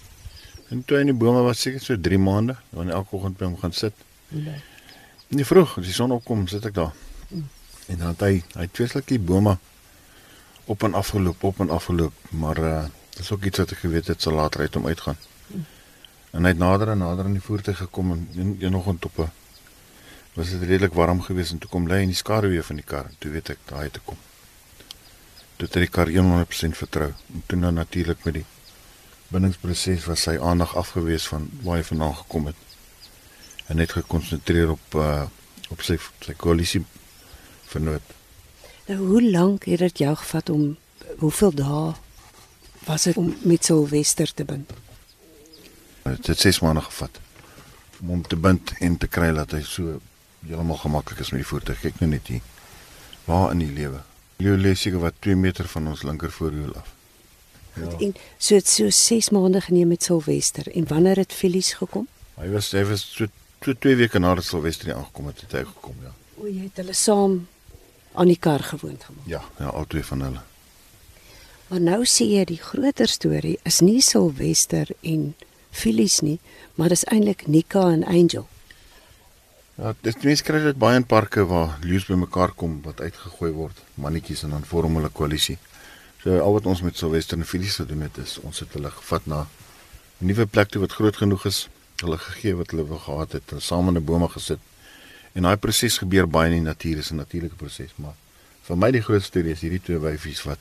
En 0.69 0.85
toe 0.85 0.99
in 0.99 1.05
die 1.05 1.15
bome 1.15 1.41
was 1.41 1.61
seker 1.61 1.81
so 1.81 1.99
3 2.01 2.17
maande, 2.17 2.55
wanneer 2.69 2.93
elke 2.93 3.15
oggend 3.15 3.38
by 3.38 3.45
hom 3.45 3.57
gaan 3.57 3.73
sit. 3.73 3.93
Nee. 4.27 4.61
Nie 5.27 5.45
vroeg, 5.45 5.77
as 5.77 5.85
die 5.85 5.93
son 5.93 6.11
opkom, 6.11 6.47
sit 6.47 6.65
ek 6.65 6.73
daar. 6.73 6.93
En 7.85 7.97
dan 7.97 8.07
het 8.07 8.19
hy 8.19 8.43
hy 8.53 8.65
het 8.65 8.73
twee 8.73 8.88
slukkie 8.88 9.19
bome 9.19 9.57
op 10.65 10.83
en 10.83 10.93
af 10.93 11.07
geloop, 11.07 11.43
op 11.43 11.59
en 11.59 11.69
af 11.69 11.85
geloop, 11.85 12.13
maar 12.29 12.57
uh 12.57 12.85
dis 13.15 13.31
ook 13.31 13.45
iets 13.47 13.57
wat 13.57 13.71
ek 13.71 13.77
geweet 13.77 14.07
het 14.07 14.21
sal 14.21 14.33
later 14.33 14.59
uit 14.59 14.73
hom 14.73 14.88
uitgaan. 14.88 15.17
En 16.31 16.43
hy 16.43 16.51
het 16.51 16.57
nader 16.57 16.89
en 16.91 16.97
nader 16.97 17.25
aan 17.25 17.38
die 17.38 17.41
voertuig 17.41 17.77
gekom 17.77 18.11
en 18.11 18.27
een, 18.35 18.57
een 18.59 18.75
oggend 18.75 19.05
op 19.05 19.17
'n 19.17 19.31
was 20.36 20.52
dit 20.52 20.63
redelik 20.67 20.93
warm 20.93 21.21
geweest 21.24 21.56
en 21.56 21.62
toe 21.63 21.69
kom 21.71 21.88
lê 21.88 22.02
in 22.04 22.12
die 22.12 22.17
skaduwee 22.19 22.63
van 22.63 22.82
die 22.82 22.86
kar. 22.86 23.10
Toe 23.24 23.32
weet 23.32 23.54
ek 23.56 23.62
daai 23.69 23.89
te 23.89 24.02
kom. 24.04 24.17
Toe 25.56 25.67
het 25.67 25.80
die 25.80 25.88
kar 25.88 26.12
100% 26.12 26.76
vertrou. 26.76 27.13
En 27.34 27.43
toe 27.48 27.60
nou 27.60 27.71
natuurlik 27.71 28.24
met 28.28 28.41
die 28.41 28.45
bindingsproses 29.32 30.06
was 30.06 30.28
sy 30.28 30.36
aandag 30.38 30.76
afgewees 30.76 31.28
van 31.32 31.48
waar 31.63 31.80
hy 31.80 31.88
vandaan 31.88 32.15
gekom 32.21 32.52
het 32.52 32.62
en 33.65 33.80
net 33.82 33.95
gekonsentreer 33.98 34.76
op 34.76 35.00
uh 35.02 35.26
op 35.74 35.82
sy 35.82 35.95
sy 36.21 36.36
koalisie 36.38 36.84
vernoot. 37.65 38.12
Nou 38.86 38.98
hoe 39.00 39.21
lank 39.24 39.63
het 39.65 39.82
dit 39.82 40.04
jou 40.04 40.12
gevat 40.15 40.50
om 40.54 40.65
hoeveel 41.24 41.56
dae 41.58 41.95
was 42.86 43.08
dit 43.10 43.17
om 43.17 43.32
met 43.41 43.65
Silvester 43.65 44.34
te 44.34 44.45
bind? 44.45 44.69
Dit 46.04 46.28
het 46.28 46.39
6 46.39 46.60
maande 46.62 46.84
gevat 46.86 47.17
om 48.02 48.13
hom 48.13 48.21
te 48.21 48.38
bind 48.38 48.76
en 48.80 48.98
te 49.02 49.10
kry 49.10 49.32
dat 49.34 49.58
hy 49.58 49.63
so 49.65 49.98
heeltemal 50.47 50.77
gemaklik 50.77 51.19
is 51.19 51.31
met 51.34 51.41
die 51.43 51.47
voertuig. 51.47 51.79
Kyk 51.81 52.01
nou 52.01 52.10
net 52.12 52.27
hier. 52.27 52.41
Waar 53.25 53.51
in 53.51 53.63
die 53.63 53.71
lewe. 53.73 54.01
Leo 54.38 54.58
lê 54.60 54.75
seker 54.75 54.99
wat 54.99 55.17
2 55.25 55.36
meter 55.39 55.67
van 55.71 55.88
ons 55.88 56.03
linker 56.03 56.31
voorwiel 56.31 56.75
af. 56.75 56.91
Ja. 57.75 57.91
En 57.99 58.15
so 58.38 58.55
het 58.55 58.67
so 58.67 58.89
6 58.89 59.29
maande 59.29 59.62
geneem 59.62 59.88
met 59.88 60.03
Silvester 60.03 60.67
en 60.75 60.88
wanneer 60.88 61.17
het 61.17 61.34
Filies 61.34 61.73
gekom? 61.73 62.08
Hy 62.39 62.49
was 62.51 62.71
hy 62.71 62.84
was 62.88 63.03
so 63.15 63.27
so 63.62 63.73
2 63.73 63.95
weke 63.95 64.19
nadat 64.19 64.45
Silvester 64.45 64.86
hier 64.91 64.95
aangekom 64.95 65.27
het, 65.31 65.41
het 65.41 65.51
hy 65.51 65.63
gekom, 65.65 65.95
ja. 66.03 66.12
O, 66.38 66.47
jy 66.47 66.67
het 66.67 66.79
hulle 66.84 66.93
saam 66.93 67.39
aan 68.13 68.31
die 68.31 68.39
kar 68.39 68.63
gewoond 68.63 69.03
gemaak. 69.03 69.27
Ja, 69.27 69.41
ja, 69.60 69.71
al 69.71 69.88
twee 69.88 70.03
van 70.03 70.21
hulle. 70.21 70.43
Maar 71.67 71.81
nou 71.81 72.01
sê 72.05 72.27
jy 72.29 72.43
die 72.45 72.62
groter 72.62 73.10
storie 73.10 73.58
is 73.65 73.81
nie 73.81 74.01
Silvester 74.05 74.91
en 75.01 75.34
Filies 75.75 76.21
nie, 76.23 76.38
maar 76.75 76.93
dis 76.93 77.03
eintlik 77.12 77.47
Nika 77.47 77.89
en 77.91 78.05
Angel. 78.05 78.47
Ja, 79.75 79.91
dis 80.05 80.15
mense 80.23 80.43
kry 80.47 80.61
dit 80.63 80.77
baie 80.79 80.95
in 80.95 81.03
parke 81.03 81.43
waar 81.49 81.73
leeu's 81.83 82.05
bymekaar 82.07 82.53
kom 82.55 82.77
wat 82.85 83.01
uitgegooi 83.03 83.49
word, 83.51 83.79
mannetjies 83.99 84.45
en 84.47 84.53
dan 84.55 84.63
vorm 84.69 84.95
hulle 84.95 85.09
koalisie. 85.11 85.57
So 86.21 86.38
al 86.39 86.55
wat 86.55 86.69
ons 86.71 86.83
met 86.85 86.95
Silvester 86.95 87.38
en 87.38 87.47
Felice 87.49 87.83
gedoen 87.83 88.05
het 88.07 88.21
is 88.23 88.38
ons 88.39 88.63
het 88.63 88.71
hulle 88.77 88.91
gevat 89.01 89.27
na 89.27 89.41
'n 90.21 90.27
nuwe 90.31 90.45
plek 90.45 90.71
toe 90.71 90.81
wat 90.81 90.95
groot 90.95 91.17
genoeg 91.17 91.45
is, 91.51 91.67
hulle 91.99 92.17
gegee 92.17 92.55
wat 92.55 92.71
hulle 92.71 92.88
wou 92.88 92.99
gehad 92.99 93.35
het, 93.35 93.49
hulle 93.49 93.61
saam 93.61 93.88
in 93.89 93.97
'n 93.97 94.05
bome 94.05 94.29
gesit. 94.29 94.59
En 95.33 95.43
daai 95.43 95.57
proses 95.57 95.97
gebeur 95.97 96.27
baie 96.27 96.47
in 96.51 96.63
die 96.63 96.69
natuur, 96.71 96.97
is 96.97 97.11
'n 97.11 97.15
natuurlike 97.15 97.55
proses, 97.55 97.91
maar 97.95 98.15
vir 98.67 98.77
my 98.77 98.91
die 98.91 99.01
grootste 99.01 99.27
storie 99.27 99.51
is 99.51 99.61
hierdie 99.61 99.81
twee 99.81 99.99
wyfies 99.99 100.43
wat 100.43 100.59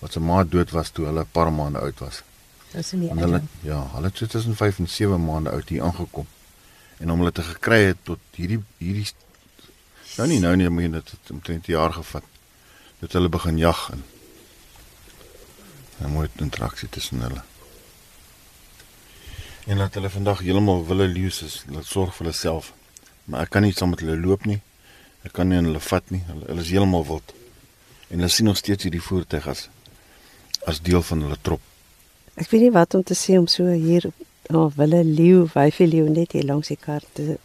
wat 0.00 0.12
se 0.12 0.20
ma 0.20 0.44
dood 0.44 0.70
was 0.70 0.90
toe 0.90 1.06
hulle 1.06 1.20
'n 1.20 1.32
paar 1.32 1.52
maande 1.52 1.78
oud 1.78 1.98
was. 1.98 2.22
Dis 2.72 2.92
nie 2.92 3.10
En 3.10 3.18
hulle 3.18 3.42
ja, 3.62 3.86
hulle 3.94 4.06
het 4.06 4.16
so 4.16 4.26
tussen 4.26 4.56
5 4.56 4.78
en 4.78 4.88
7 4.88 5.24
maande 5.24 5.50
oud 5.50 5.68
hier 5.68 5.82
aangekom. 5.82 6.26
En 6.98 7.10
om 7.10 7.18
hulle 7.18 7.32
te 7.32 7.42
gekry 7.42 7.82
het 7.90 8.04
tot 8.04 8.18
hierdie 8.34 8.62
hierdie 8.78 9.06
Nou 10.18 10.26
nie 10.26 10.40
nou 10.42 10.56
nie, 10.58 10.66
maar 10.68 10.90
dit 10.90 11.10
het 11.10 11.30
omtrent 11.30 11.68
'n 11.68 11.72
jaar 11.72 11.92
gevat. 11.92 12.24
Dat 12.98 13.12
hulle 13.12 13.28
begin 13.28 13.58
jag 13.58 13.90
en 13.92 14.02
'n 16.04 16.10
mooi 16.10 16.28
interaksie 16.36 16.88
tussen 16.88 17.20
hulle. 17.20 17.42
En 19.66 19.76
dat 19.76 19.94
hulle 19.94 20.10
vandag 20.10 20.38
heeltemal 20.38 20.86
wille 20.86 21.06
leus 21.06 21.42
is, 21.42 21.62
hulle 21.66 21.82
sorg 21.82 22.14
vir 22.14 22.26
hulle 22.26 22.36
self. 22.36 22.72
Maar 23.24 23.40
ek 23.40 23.50
kan 23.50 23.62
nie 23.62 23.72
saam 23.72 23.90
met 23.90 24.00
hulle 24.00 24.16
loop 24.16 24.44
nie. 24.44 24.60
Ek 25.22 25.32
kan 25.32 25.48
nie 25.48 25.58
hulle 25.60 25.80
vat 25.80 26.10
nie. 26.10 26.22
Hulle, 26.26 26.44
hulle 26.46 26.60
is 26.60 26.70
heeltemal 26.70 27.06
wild. 27.06 27.34
En 28.08 28.16
hulle 28.16 28.28
sien 28.28 28.46
nog 28.46 28.56
steeds 28.56 28.82
hierdie 28.82 29.02
voertuig 29.02 29.46
as 29.46 29.68
as 30.64 30.82
deel 30.82 31.02
van 31.02 31.22
hulle 31.22 31.38
trop. 31.40 31.60
Ek 32.34 32.50
weet 32.50 32.60
nie 32.60 32.72
wat 32.72 32.94
om 32.94 33.02
te 33.02 33.14
sê 33.14 33.38
om 33.38 33.46
so 33.46 33.68
hier 33.70 34.10
op 34.48 34.54
oh, 34.56 34.76
wille 34.76 35.04
leeu, 35.04 35.46
wyfie 35.54 35.86
leeu 35.86 36.08
net 36.08 36.32
hier 36.32 36.46
langs 36.48 36.70
die 36.72 36.80
kar 36.80 37.04
te 37.12 37.36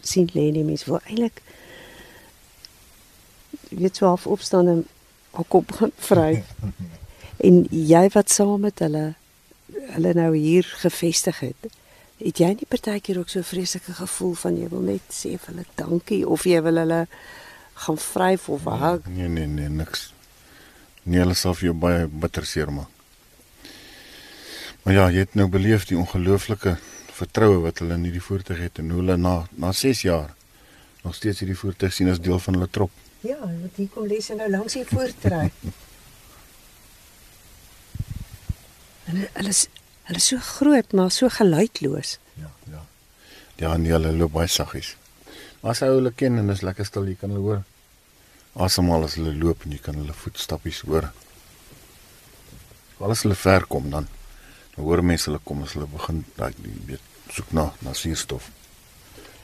sien 0.00 0.30
lê 0.32 0.48
nie 0.54 0.64
mens 0.64 0.86
wil 0.88 1.00
eintlik 1.04 1.42
weet 3.68 3.96
so 3.96 4.06
half 4.06 4.26
opstaan 4.26 4.68
en 4.68 4.86
haar 5.30 5.44
kop 5.48 5.72
gaan 5.76 5.92
vry. 5.96 6.44
en 7.36 7.66
jy 7.70 8.08
wat 8.14 8.30
saam 8.30 8.60
met 8.60 8.78
hulle 8.78 9.14
hulle 9.68 10.12
nou 10.16 10.30
hier 10.36 10.64
gevestig 10.80 11.40
het. 11.44 11.66
Het 12.18 12.40
jy 12.40 12.48
nie 12.56 12.68
partykeer 12.68 13.18
ook 13.20 13.28
so 13.28 13.44
vreeslike 13.46 13.92
gevoel 13.94 14.32
van 14.34 14.56
jy 14.56 14.68
wil 14.72 14.84
net 14.86 15.04
sê 15.12 15.36
vir 15.36 15.52
hulle 15.52 15.66
dankie 15.78 16.22
of 16.26 16.46
jy 16.48 16.62
wil 16.64 16.80
hulle 16.80 17.02
gaan 17.84 18.00
vryf 18.00 18.48
of 18.48 18.64
hak? 18.64 19.06
Nee 19.06 19.28
nee 19.28 19.46
nee 19.46 19.68
niks. 19.68 20.12
Nee, 21.04 21.20
hulle 21.22 21.36
sal 21.38 21.54
vir 21.54 21.70
jou 21.70 21.76
baie 21.78 22.06
bitter 22.08 22.46
seer 22.46 22.72
maak. 22.72 22.97
Maar 24.88 24.96
ja, 24.96 25.10
jy 25.12 25.20
het 25.20 25.34
nou 25.36 25.44
beleef 25.52 25.82
die 25.84 25.98
ongelooflike 26.00 26.70
vertroue 27.12 27.58
wat 27.60 27.82
hulle 27.82 27.98
in 27.98 28.06
hierdie 28.08 28.22
voertuig 28.24 28.62
het 28.64 28.78
en 28.80 28.88
hoe 28.88 29.02
hulle 29.02 29.18
na 29.20 29.44
na 29.60 29.68
6 29.76 30.00
jaar 30.06 30.30
nog 31.02 31.12
steeds 31.18 31.42
hierdie 31.42 31.58
voertuig 31.60 31.92
sien 31.92 32.08
as 32.08 32.22
deel 32.24 32.40
van 32.40 32.56
hulle 32.56 32.70
trop. 32.72 32.88
Ja, 33.20 33.36
want 33.42 33.76
hier 33.76 33.90
kom 33.92 34.08
lees 34.08 34.30
nou 34.32 34.48
langs 34.48 34.78
hier 34.80 34.88
voortry. 34.88 35.52
hulle 39.10 39.28
hulle 39.36 39.52
is 39.52 39.62
hulle 40.08 40.24
is 40.24 40.30
so 40.32 40.40
groot 40.54 40.96
maar 40.96 41.12
so 41.12 41.28
geluidloos. 41.36 42.16
Ja, 42.40 42.48
ja. 42.72 42.82
Ja, 43.60 43.76
nee, 43.76 43.92
hulle 43.92 44.16
loop 44.16 44.32
baie 44.40 44.48
saggies. 44.48 44.96
Maar 45.60 45.76
as 45.76 45.84
jy 45.84 45.92
hulle 45.98 46.16
ken 46.16 46.40
en 46.40 46.48
is 46.56 46.64
lekker 46.64 46.88
stil, 46.88 47.12
jy 47.12 47.20
kan 47.20 47.36
hulle 47.36 47.44
hoor. 47.44 47.64
Asemhaal 48.56 49.04
as 49.04 49.20
hulle 49.20 49.36
loop 49.36 49.68
en 49.68 49.76
jy 49.76 49.84
kan 49.84 50.00
hulle 50.00 50.16
voetstappies 50.24 50.80
hoor. 50.88 51.12
As 53.04 53.28
hulle 53.28 53.36
ver 53.36 53.68
kom 53.68 53.92
dan 53.92 54.08
hoor 54.78 55.02
mense 55.04 55.30
hulle 55.30 55.40
kom 55.44 55.62
as 55.62 55.74
hulle 55.76 55.88
begin 55.92 56.24
daai 56.36 56.52
weet 56.86 57.00
soek 57.32 57.52
na 57.52 57.72
na 57.84 57.94
suurstof. 57.94 58.50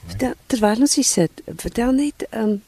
Vertel, 0.06 0.34
terwyl 0.46 0.84
ons 0.86 0.94
hier 0.98 1.08
sit, 1.08 1.42
vertel 1.56 1.92
net 1.92 2.26
ehm 2.30 2.54
um, 2.54 2.62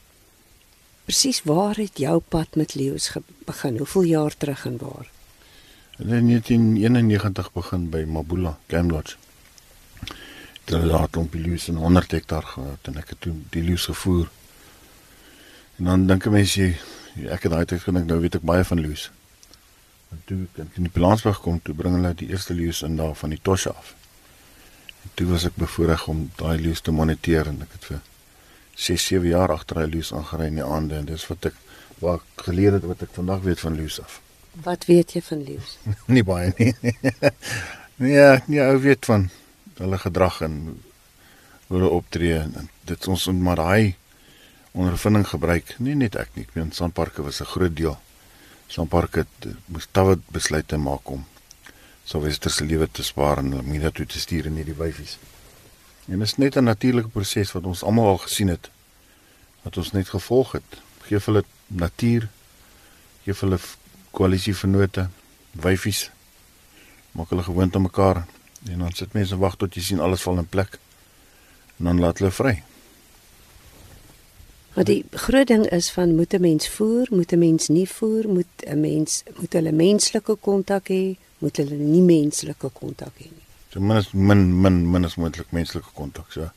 presies 1.07 1.43
waar 1.47 1.79
het 1.79 2.01
jou 2.03 2.17
pad 2.35 2.57
met 2.59 2.75
leeu's 2.75 3.13
begin? 3.47 3.77
Hoeveel 3.79 4.03
jaar 4.03 4.35
terug 4.37 4.65
en 4.67 4.79
waar? 4.81 5.07
In 5.99 6.27
1991 6.29 7.53
begin 7.53 7.91
by 7.91 8.03
Mabula 8.05 8.59
Game 8.67 8.91
Lodge. 8.91 9.15
Daar 10.65 11.03
het 11.03 11.15
hom 11.15 11.29
leeu's 11.33 11.69
in 11.69 11.77
100 11.77 12.11
hektaar 12.11 12.43
gehad 12.43 12.91
en 12.91 12.99
ek 12.99 13.15
het 13.15 13.21
toe 13.21 13.35
die 13.55 13.63
leeu's 13.63 13.87
gevoer. 13.87 14.27
En 15.79 15.85
dan 15.85 16.07
dink 16.07 16.27
'n 16.27 16.31
mens 16.31 16.55
jy 16.55 16.75
ek 17.31 17.43
het 17.43 17.53
daai 17.53 17.65
tyd 17.65 17.81
gedink 17.81 18.07
nou 18.07 18.21
weet 18.21 18.35
ek 18.35 18.43
baie 18.43 18.65
van 18.65 18.81
leeu's. 18.81 19.11
En 20.15 20.23
toe 20.25 20.43
ek 20.55 20.77
in 20.79 20.89
die 20.89 20.93
Plaasberg 20.93 21.41
kom, 21.45 21.61
toe 21.63 21.75
bring 21.75 21.97
hulle 21.99 22.15
die 22.15 22.29
eerste 22.31 22.55
leeu's 22.55 22.83
in 22.87 22.97
daar 22.97 23.15
van 23.15 23.35
die 23.35 23.41
Tosha 23.43 23.71
af. 23.71 23.95
En 25.05 25.11
toe 25.15 25.27
was 25.31 25.47
ek 25.49 25.57
bevoorreg 25.59 26.07
om 26.09 26.27
daai 26.37 26.59
leeu's 26.59 26.81
te 26.81 26.95
moniteer 26.95 27.51
en 27.51 27.63
ek 27.67 27.75
het 27.79 27.89
vir 27.91 28.01
6, 28.77 29.07
7 29.09 29.29
jaar 29.31 29.53
agter 29.55 29.81
hy 29.81 29.87
leus 29.89 30.13
aangery 30.13 30.51
in 30.51 30.61
die 30.61 30.67
aande 30.67 30.99
en 31.01 31.07
dis 31.09 31.25
wat 31.31 31.49
ek 31.51 31.61
wat 32.05 32.25
geleer 32.45 32.77
het 32.77 32.85
wat 32.85 33.07
ek 33.07 33.15
vandag 33.17 33.41
weet 33.47 33.63
van 33.65 33.77
leus 33.79 34.01
af. 34.03 34.19
Wat 34.67 34.85
weet 34.89 35.15
jy 35.17 35.23
van 35.25 35.45
leus? 35.45 35.77
nie 36.17 36.25
baie 36.27 36.53
nie. 36.59 36.75
nee, 38.05 38.27
nee, 38.47 38.61
ou 38.61 38.77
weet 38.85 39.09
van 39.09 39.31
hulle 39.79 40.01
gedrag 40.01 40.43
en 40.45 40.59
hoe 41.67 41.79
hulle 41.79 41.93
optree 41.93 42.43
en 42.43 42.69
dit 42.89 43.09
ons 43.09 43.29
maar 43.41 43.63
daai 43.63 43.97
ondervinding 44.77 45.25
gebruik. 45.29 45.73
Nie 45.81 45.97
net 45.97 46.19
ek 46.21 46.37
nie, 46.37 46.45
ek 46.45 46.53
weet 46.57 46.77
Sanparke 46.77 47.25
was 47.25 47.41
'n 47.41 47.53
groot 47.55 47.77
deel. 47.77 47.97
Sanparke 48.67 49.27
moes 49.67 49.89
tawe 49.93 50.19
besluite 50.33 50.77
maak 50.77 51.11
om 51.11 51.25
sou 52.07 52.23
wester 52.23 52.53
se 52.55 52.65
lewe 52.65 52.87
te 52.87 53.03
spaar 53.03 53.39
en 53.43 53.51
moet 53.67 53.83
dit 53.83 53.95
toe 53.95 54.07
te 54.07 54.21
stuur 54.23 54.47
in 54.47 54.59
hierdie 54.61 54.77
wyfies. 54.79 55.17
En 56.07 56.19
dit 56.19 56.29
is 56.29 56.37
net 56.37 56.57
'n 56.57 56.65
natuurlike 56.65 57.09
proses 57.09 57.53
wat 57.53 57.65
ons 57.65 57.83
almal 57.83 58.07
al 58.07 58.19
gesien 58.19 58.49
het. 58.49 58.71
Wat 59.63 59.77
ons 59.77 59.93
net 59.93 60.09
gevolg 60.09 60.53
het. 60.53 60.79
Geef 61.03 61.25
hulle 61.25 61.45
natuur. 61.67 62.29
Geef 63.25 63.41
hulle 63.41 63.59
koalisie 64.11 64.55
vennote, 64.55 65.09
wyfies. 65.51 66.11
Maak 67.13 67.29
hulle 67.29 67.43
gewoond 67.43 67.75
aan 67.75 67.83
mekaar 67.83 68.27
en 68.71 68.79
dan 68.79 68.93
sit 68.93 69.13
mense 69.13 69.37
wag 69.37 69.57
tot 69.57 69.75
jy 69.75 69.83
sien 69.83 70.01
alles 70.01 70.23
val 70.23 70.39
in 70.39 70.49
plek. 70.49 70.79
En 71.79 71.85
dan 71.85 72.01
laat 72.01 72.19
hulle 72.19 72.31
vry. 72.31 72.63
Maar 74.77 74.85
die 74.85 75.05
groot 75.11 75.49
ding 75.49 75.65
is 75.73 75.91
van 75.91 76.15
moet 76.17 76.35
'n 76.35 76.41
mens 76.41 76.69
voer, 76.69 77.07
moet 77.11 77.33
'n 77.33 77.39
mens 77.39 77.69
nie 77.69 77.89
voer, 77.89 78.29
moet 78.29 78.53
'n 78.67 78.81
mens 78.81 79.23
moet 79.41 79.53
hulle 79.53 79.73
menslike 79.73 80.37
kontak 80.41 80.89
hê, 80.89 81.17
moet 81.39 81.57
hulle 81.57 81.77
nie 81.77 82.03
menslike 82.03 82.69
kontak 82.73 83.13
hê 83.19 83.29
nie 83.33 83.47
so 83.77 83.83
min 83.83 83.97
as 83.97 84.13
min 84.13 84.43
min 84.63 84.77
min 84.93 85.05
as 85.05 85.17
moontlik 85.21 85.51
menslike 85.53 85.91
kontak 85.93 86.33
so. 86.33 86.49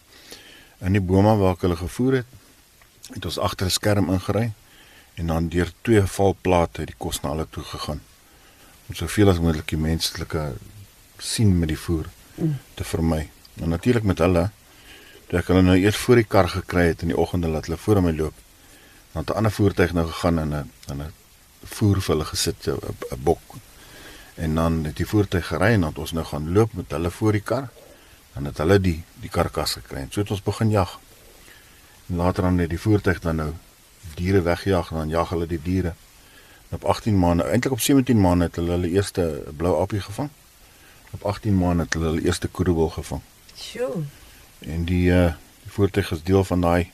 In 0.79 0.95
die 0.95 1.03
bome 1.03 1.33
waar 1.41 1.57
ek 1.57 1.65
hulle 1.65 1.75
gevoer 1.75 2.21
het, 2.21 2.29
het 3.11 3.25
ons 3.27 3.39
agter 3.47 3.67
'n 3.67 3.75
skerm 3.77 4.07
ingery 4.13 4.53
en 5.19 5.27
dan 5.27 5.49
deur 5.49 5.73
twee 5.81 6.01
valplate 6.01 6.85
die 6.85 6.95
kos 6.97 7.19
na 7.21 7.33
hulle 7.33 7.47
toe 7.51 7.63
gegaan. 7.63 7.99
Om 8.87 8.95
soveel 8.95 9.29
as 9.29 9.39
moontlik 9.43 9.67
die 9.67 9.83
menslike 9.89 10.55
sien 11.17 11.59
met 11.59 11.67
die 11.67 11.81
voer 11.85 12.07
mm. 12.35 12.55
te 12.75 12.83
vermy. 12.83 13.29
En 13.61 13.69
natuurlik 13.69 14.03
met 14.03 14.17
hulle 14.23 14.49
toe 15.29 15.37
ek 15.37 15.51
hulle 15.51 15.61
nou 15.61 15.75
eers 15.77 15.97
voor 16.01 16.17
die 16.17 16.25
kar 16.25 16.47
gekry 16.49 16.87
het 16.87 17.03
in 17.05 17.11
die 17.11 17.17
oggende 17.17 17.51
laat 17.53 17.67
hulle 17.69 17.77
voor 17.77 18.01
my 18.01 18.13
loop. 18.17 18.33
Dan 19.13 19.23
'n 19.23 19.35
ander 19.37 19.51
voertuig 19.51 19.93
nou 19.93 20.07
gegaan 20.07 20.39
en 20.39 20.53
'n 20.53 21.01
'n 21.01 21.13
voer 21.63 22.01
vir 22.01 22.15
hulle 22.15 22.25
gesit 22.25 22.67
'n 22.67 23.23
bok. 23.23 23.41
En 24.35 24.55
dan 24.55 24.83
het 24.85 24.95
die 24.95 25.05
voertuig 25.05 25.47
gery 25.47 25.73
en 25.73 25.81
dan 25.81 25.95
ons 25.95 26.11
nou 26.11 26.25
gaan 26.25 26.53
loop 26.53 26.73
met 26.73 26.91
hulle 26.91 27.11
voor 27.11 27.31
die 27.31 27.41
kar. 27.41 27.69
Dan 28.33 28.45
het 28.45 28.57
hulle 28.57 28.79
die 28.79 29.03
die 29.21 29.29
karkas 29.29 29.73
gekry 29.73 29.97
en 29.97 30.07
so 30.11 30.19
het 30.19 30.31
ons 30.31 30.43
begin 30.43 30.69
jag. 30.69 30.99
En 32.07 32.15
later 32.15 32.43
dan 32.43 32.57
het 32.57 32.69
die 32.69 32.79
voertuig 32.79 33.19
dan 33.19 33.35
nou 33.35 33.53
diere 34.15 34.41
weggejaag 34.41 34.91
en 34.91 34.97
dan 34.97 35.09
jag 35.09 35.29
hulle 35.29 35.47
die 35.47 35.61
diere. 35.61 35.93
En 36.69 36.75
op 36.75 36.85
18 36.85 37.19
maande 37.19 37.43
eintlik 37.43 37.73
op 37.73 37.79
17 37.79 38.21
maande 38.21 38.45
het 38.45 38.55
hulle 38.55 38.71
hulle 38.71 38.89
eerste 38.89 39.43
blou 39.57 39.81
appie 39.81 40.01
gevang. 40.01 40.29
Op 41.11 41.23
18 41.23 41.57
maande 41.57 41.83
het 41.83 41.93
hulle 41.93 42.05
hulle 42.05 42.21
eerste 42.21 42.47
koeroebel 42.47 42.89
gevang. 42.89 43.21
Sjoe 43.55 44.03
en 44.65 44.85
die 44.85 45.09
uh 45.11 45.33
die 45.63 45.71
voertuig 45.75 46.11
is 46.11 46.23
deel 46.23 46.43
van 46.43 46.61
daai 46.61 46.91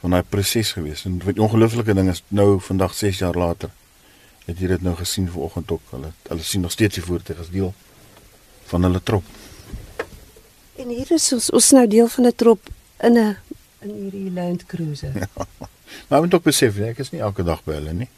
van 0.00 0.10
daai 0.10 0.22
proses 0.22 0.72
gewees 0.72 1.04
en 1.04 1.18
wat 1.24 1.38
ongelooflike 1.38 1.94
ding 1.94 2.08
is 2.08 2.22
nou 2.28 2.60
vandag 2.60 2.94
6 2.94 3.18
jaar 3.18 3.34
later 3.34 3.70
het 4.46 4.58
jy 4.58 4.68
dit 4.70 4.82
nou 4.82 4.94
gesien 4.96 5.28
vanoggend 5.28 5.70
ook 5.70 5.82
hulle 5.90 6.12
hulle 6.28 6.42
sien 6.42 6.60
nog 6.60 6.72
steeds 6.72 6.94
die 6.94 7.04
voertuig 7.04 7.40
as 7.40 7.50
deel 7.50 7.74
van 8.68 8.82
hulle 8.82 9.02
trop. 9.02 9.24
En 10.76 10.88
hier 10.88 11.12
is 11.16 11.32
ons 11.32 11.50
ons 11.50 11.70
nou 11.76 11.86
deel 11.90 12.08
van 12.14 12.26
'n 12.26 12.36
trop 12.36 12.70
in 13.00 13.18
'n 13.18 13.36
in 13.80 13.90
hierdie 14.02 14.30
Land 14.32 14.66
Cruiser. 14.66 15.12
Ja. 15.36 16.06
Maar 16.08 16.20
moet 16.20 16.34
ook 16.34 16.42
besef 16.42 16.78
ek 16.78 16.98
is 16.98 17.10
nie 17.10 17.20
elke 17.20 17.42
dag 17.42 17.64
by 17.64 17.72
hulle 17.72 17.92
nie. 17.92 18.08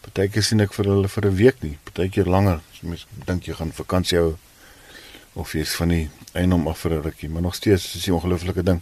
Partykeer 0.00 0.42
sien 0.42 0.60
ek 0.60 0.72
vir 0.72 0.84
hulle 0.84 1.08
vir 1.08 1.26
'n 1.26 1.36
week 1.36 1.62
nie, 1.62 1.78
partykeer 1.84 2.28
langer. 2.28 2.60
Mens 2.80 3.06
dink 3.24 3.44
jy 3.44 3.54
gaan 3.54 3.72
vakansie 3.72 4.18
hou 4.18 4.36
of 5.36 5.52
jy's 5.52 5.76
van 5.76 5.92
die 5.92 6.08
eiendom 6.32 6.66
af 6.68 6.78
vir 6.78 6.92
'n 6.92 7.02
rukkie, 7.02 7.28
maar 7.28 7.42
nog 7.42 7.54
steeds 7.54 7.84
is 7.84 7.92
dit 7.92 8.08
'n 8.08 8.16
ongelooflike 8.16 8.62
ding. 8.62 8.80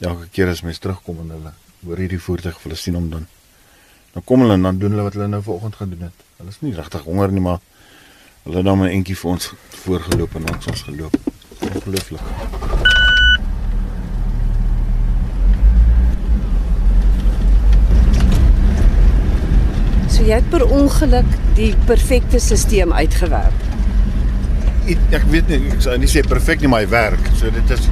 Elke 0.00 0.28
keer 0.28 0.48
as 0.48 0.62
mens 0.62 0.78
terugkom 0.78 1.20
en 1.20 1.30
hulle 1.30 1.52
hoor 1.84 1.96
hierdie 1.96 2.20
voertuig 2.20 2.54
vir 2.54 2.62
hulle 2.62 2.76
sien 2.76 2.94
hom 2.94 3.10
dan 3.10 3.26
Dan 4.12 4.24
kom 4.24 4.40
hulle 4.40 4.52
en 4.52 4.62
dan 4.62 4.78
doen 4.78 4.90
hulle 4.90 5.02
wat 5.02 5.12
hulle 5.12 5.28
nou 5.28 5.42
vanoggend 5.42 5.76
gedoen 5.76 6.00
het. 6.00 6.22
Hulle 6.36 6.50
is 6.50 6.60
nie 6.60 6.74
regtig 6.74 7.02
honger 7.02 7.32
nie, 7.32 7.40
maar 7.40 7.60
hulle 8.42 8.56
het 8.56 8.64
dan 8.64 8.82
'n 8.82 8.90
entjie 8.90 9.16
vir 9.16 9.30
ons 9.30 9.52
voorgeloop 9.68 10.34
en 10.34 10.54
ons 10.54 10.66
ons 10.66 10.82
geloop. 10.82 11.14
Ongelooflik. 11.60 12.20
Jy 20.20 20.36
het 20.36 20.50
per 20.50 20.62
ongeluk 20.68 21.26
die 21.54 21.74
perfekte 21.86 22.38
stelsel 22.38 22.92
uitgewerk. 22.92 23.69
Ek 24.88 25.24
weet 25.30 25.48
nie, 25.48 25.60
ek 25.70 25.82
sou 25.84 25.96
nie 25.98 26.08
sê 26.08 26.22
perfek 26.26 26.60
nie, 26.60 26.68
maar 26.68 26.80
hy 26.80 26.88
werk. 26.88 27.30
So 27.38 27.50
dit 27.50 27.70
is 27.70 27.88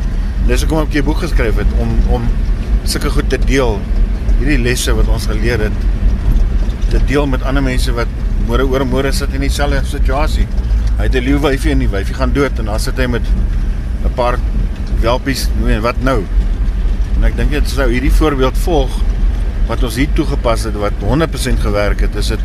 dis 0.48 0.62
hoekom 0.64 0.86
ek 0.86 0.94
'n 0.94 1.04
boek 1.04 1.20
geskryf 1.20 1.56
het 1.56 1.72
om 1.78 1.90
om 2.08 2.28
sulke 2.84 3.10
goed 3.10 3.28
te 3.28 3.38
deel. 3.38 3.80
Hierdie 4.38 4.58
lesse 4.58 4.94
wat 4.94 5.08
ons 5.08 5.26
geleer 5.26 5.60
het 5.60 5.72
te 6.88 7.00
deel 7.04 7.26
met 7.26 7.42
ander 7.42 7.62
mense 7.62 7.92
wat 7.92 8.08
môre 8.48 8.64
oor 8.64 8.84
môre 8.86 9.12
sit 9.12 9.34
in 9.34 9.40
dieselfde 9.40 9.84
situasie. 9.84 10.46
Hy 10.98 11.04
het 11.04 11.14
'n 11.14 11.24
leeu 11.24 11.38
wyfie 11.38 11.72
en 11.72 11.78
die 11.78 11.88
wyfie 11.88 12.14
gaan 12.14 12.32
dood 12.32 12.58
en 12.58 12.64
dan 12.64 12.80
sit 12.80 12.96
hy 12.96 13.06
met 13.06 13.22
'n 14.04 14.14
paar 14.14 14.38
welpies, 15.00 15.48
nee, 15.62 15.80
wat 15.80 16.00
nou? 16.02 16.24
En 17.16 17.24
ek 17.24 17.36
dink 17.36 17.50
dit 17.50 17.68
sou 17.68 17.88
hierdie 17.90 18.12
voorbeeld 18.12 18.58
volg 18.58 18.90
wat 19.68 19.82
ons 19.82 19.96
hier 19.96 20.08
toegepas 20.14 20.64
het 20.64 20.74
wat 20.74 20.92
100% 21.02 21.60
gewerk 21.60 22.00
het, 22.00 22.14
is 22.16 22.28
dit 22.28 22.40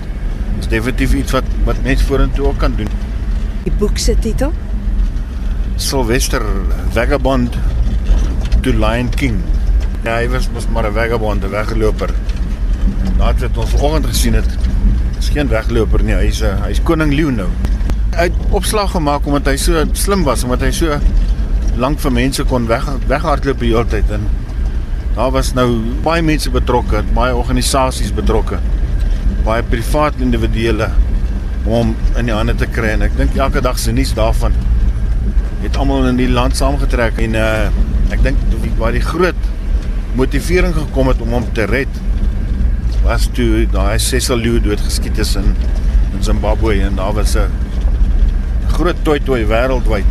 is 0.59 0.67
definitief 0.67 1.13
iets 1.13 1.31
wat 1.31 1.43
wat 1.65 1.75
mens 1.83 2.01
vorentoe 2.01 2.47
ook 2.47 2.57
kan 2.57 2.75
doen. 2.75 2.89
Die 3.63 3.71
boek 3.79 3.97
se 3.97 4.15
titel? 4.19 4.51
Sylvester 5.79 6.43
Vagabond 6.91 7.55
to 8.61 8.73
Lion 8.75 9.07
King. 9.15 9.37
Ja, 10.03 10.17
hy 10.17 10.27
was 10.33 10.49
mos 10.51 10.67
maar 10.67 10.83
'n 10.89 10.93
vagabond, 10.93 11.43
'n 11.43 11.49
weggeloper. 11.49 12.09
En 13.05 13.13
nadat 13.17 13.41
het 13.41 13.57
ons 13.57 13.69
vanoggend 13.69 14.05
gesien 14.05 14.33
het, 14.33 14.57
is 15.19 15.29
geen 15.29 15.47
wegloper 15.47 16.03
nie. 16.03 16.13
Hy's 16.13 16.41
'n 16.41 16.59
hy's 16.63 16.83
koning 16.83 17.13
leeu 17.13 17.31
nou. 17.31 17.47
Hy 18.15 18.23
het 18.23 18.33
opslag 18.49 18.91
gemaak 18.91 19.25
omdat 19.25 19.45
hy 19.45 19.55
so 19.55 19.85
slim 19.91 20.23
was, 20.23 20.43
omdat 20.43 20.61
hy 20.61 20.71
so 20.71 20.99
lank 21.75 21.99
vir 21.99 22.11
mense 22.11 22.43
kon 22.43 22.67
weg 22.67 22.85
weghardloop 23.07 23.59
die 23.59 23.71
hele 23.71 23.85
tyd 23.85 24.11
en 24.11 24.27
daar 25.15 25.31
was 25.31 25.53
nou 25.53 25.79
baie 26.03 26.21
mense 26.21 26.49
betrokke, 26.49 27.03
baie 27.13 27.35
organisasies 27.35 28.13
betrokke. 28.13 28.59
Baie 29.43 29.63
privaat 29.63 30.13
individue 30.19 30.89
om 31.65 31.95
in 32.19 32.27
die 32.27 32.35
hande 32.35 32.55
te 32.59 32.67
kry 32.67 32.93
en 32.97 33.05
ek 33.07 33.15
dink 33.17 33.35
elke 33.39 33.61
dag 33.63 33.79
se 33.79 33.91
nuus 33.95 34.13
daarvan 34.17 34.55
het 35.63 35.77
almal 35.79 36.09
in 36.09 36.19
die 36.19 36.29
land 36.29 36.57
saamgetrek 36.59 37.21
en 37.23 37.37
uh 37.39 38.13
ek 38.13 38.23
dink 38.25 38.37
waar 38.77 38.93
die 38.93 39.01
groot 39.01 39.45
motivering 40.19 40.73
gekom 40.75 41.07
het 41.09 41.21
om 41.23 41.31
hom 41.33 41.45
te 41.57 41.65
red 41.69 42.01
was 43.03 43.29
toe 43.37 43.63
daai 43.71 43.97
Cecil 43.99 44.37
Lew 44.37 44.59
doodgeskiet 44.63 45.17
is 45.23 45.35
in 45.39 45.55
in 46.13 46.23
Zimbabwe 46.23 46.75
en 46.83 46.99
daar 46.99 47.13
was 47.13 47.35
'n 47.35 47.49
groot 48.75 49.03
toy 49.03 49.45
wêreldwyd 49.47 50.05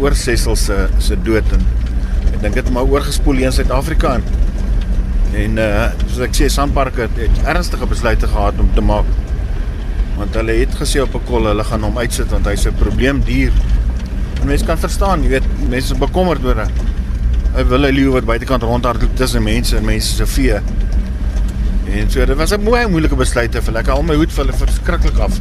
oor 0.00 0.14
Cecil 0.14 0.56
se 0.56 0.88
se 0.98 1.16
dood 1.22 1.52
en 1.52 1.64
ek 2.34 2.40
dink 2.42 2.54
dit 2.54 2.70
maar 2.70 2.84
oorgespoel 2.84 3.38
in 3.38 3.52
Suid-Afrika 3.52 4.14
en 4.14 4.24
en 5.34 5.58
uh 5.58 5.88
soos 6.06 6.24
ek 6.28 6.34
sê 6.36 6.48
Sandpark 6.48 6.96
het, 6.96 7.16
het 7.16 7.44
ernstige 7.44 7.86
besluite 7.86 8.26
gehad 8.26 8.54
om 8.60 8.70
te 8.74 8.80
maak 8.80 9.04
want 10.16 10.34
hulle 10.34 10.52
het 10.52 10.74
gesê 10.80 11.02
op 11.02 11.14
'n 11.14 11.24
kol 11.24 11.46
hulle 11.46 11.64
gaan 11.64 11.82
hom 11.82 11.98
uitsit 11.98 12.30
want 12.30 12.46
hy's 12.46 12.66
'n 12.66 12.74
probleem 12.74 13.20
dier 13.20 13.52
en 14.40 14.46
mense 14.46 14.64
kan 14.64 14.78
verstaan 14.78 15.22
jy 15.22 15.28
weet 15.28 15.68
mense 15.68 15.92
is 15.92 15.98
bekommerd 15.98 16.44
oor 16.44 16.60
'n 16.64 16.70
hy 17.56 17.64
wil 17.64 17.86
'n 17.86 17.94
leeu 17.94 18.10
wat 18.10 18.24
buitekant 18.24 18.62
rondhardloop 18.62 19.16
tussen 19.16 19.42
mense 19.42 19.76
en 19.76 19.84
mense 19.84 20.14
se 20.16 20.26
vee 20.26 20.60
En 21.86 22.10
so 22.10 22.24
dit 22.26 22.36
was 22.36 22.50
'n 22.50 22.62
mooi 22.62 22.86
moeilike 22.86 23.16
besluit 23.16 23.52
te 23.52 23.62
vir 23.62 23.76
ek 23.76 23.88
al 23.88 24.02
my 24.02 24.14
hoed 24.14 24.32
vir 24.32 24.44
hulle 24.44 24.56
verskriklik 24.58 25.18
af. 25.18 25.38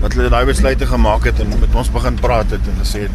Wat 0.00 0.12
hulle 0.12 0.28
daai 0.28 0.44
besluite 0.44 0.86
gemaak 0.86 1.24
het 1.24 1.40
en 1.40 1.48
met 1.48 1.74
ons 1.74 1.90
begin 1.90 2.14
praat 2.14 2.50
het 2.50 2.60
en 2.66 2.76
gesê 2.82 3.00
het 3.00 3.10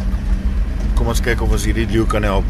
kom 0.94 1.06
ons 1.06 1.20
kyk 1.20 1.42
of 1.42 1.50
ons 1.50 1.64
hierdie 1.64 1.86
leeu 1.86 2.06
kan 2.06 2.22
help. 2.22 2.44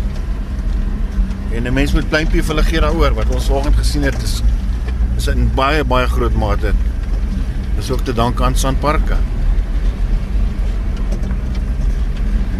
En 1.52 1.66
'n 1.66 1.72
mens 1.72 1.92
moet 1.92 2.08
pleintjie 2.08 2.42
vir 2.42 2.54
hulle 2.54 2.66
gee 2.68 2.80
daaroor 2.80 3.14
wat 3.14 3.34
ons 3.34 3.44
vanoggend 3.44 3.76
gesien 3.76 4.02
het 4.02 4.22
is 4.22 4.42
is 5.16 5.26
in 5.26 5.50
baie 5.54 5.84
baie 5.84 6.06
groot 6.06 6.34
mate. 6.34 6.72
Dis 7.76 7.90
ook 7.90 8.04
te 8.04 8.12
dank 8.12 8.40
aan 8.40 8.56
Sanparks. 8.56 9.18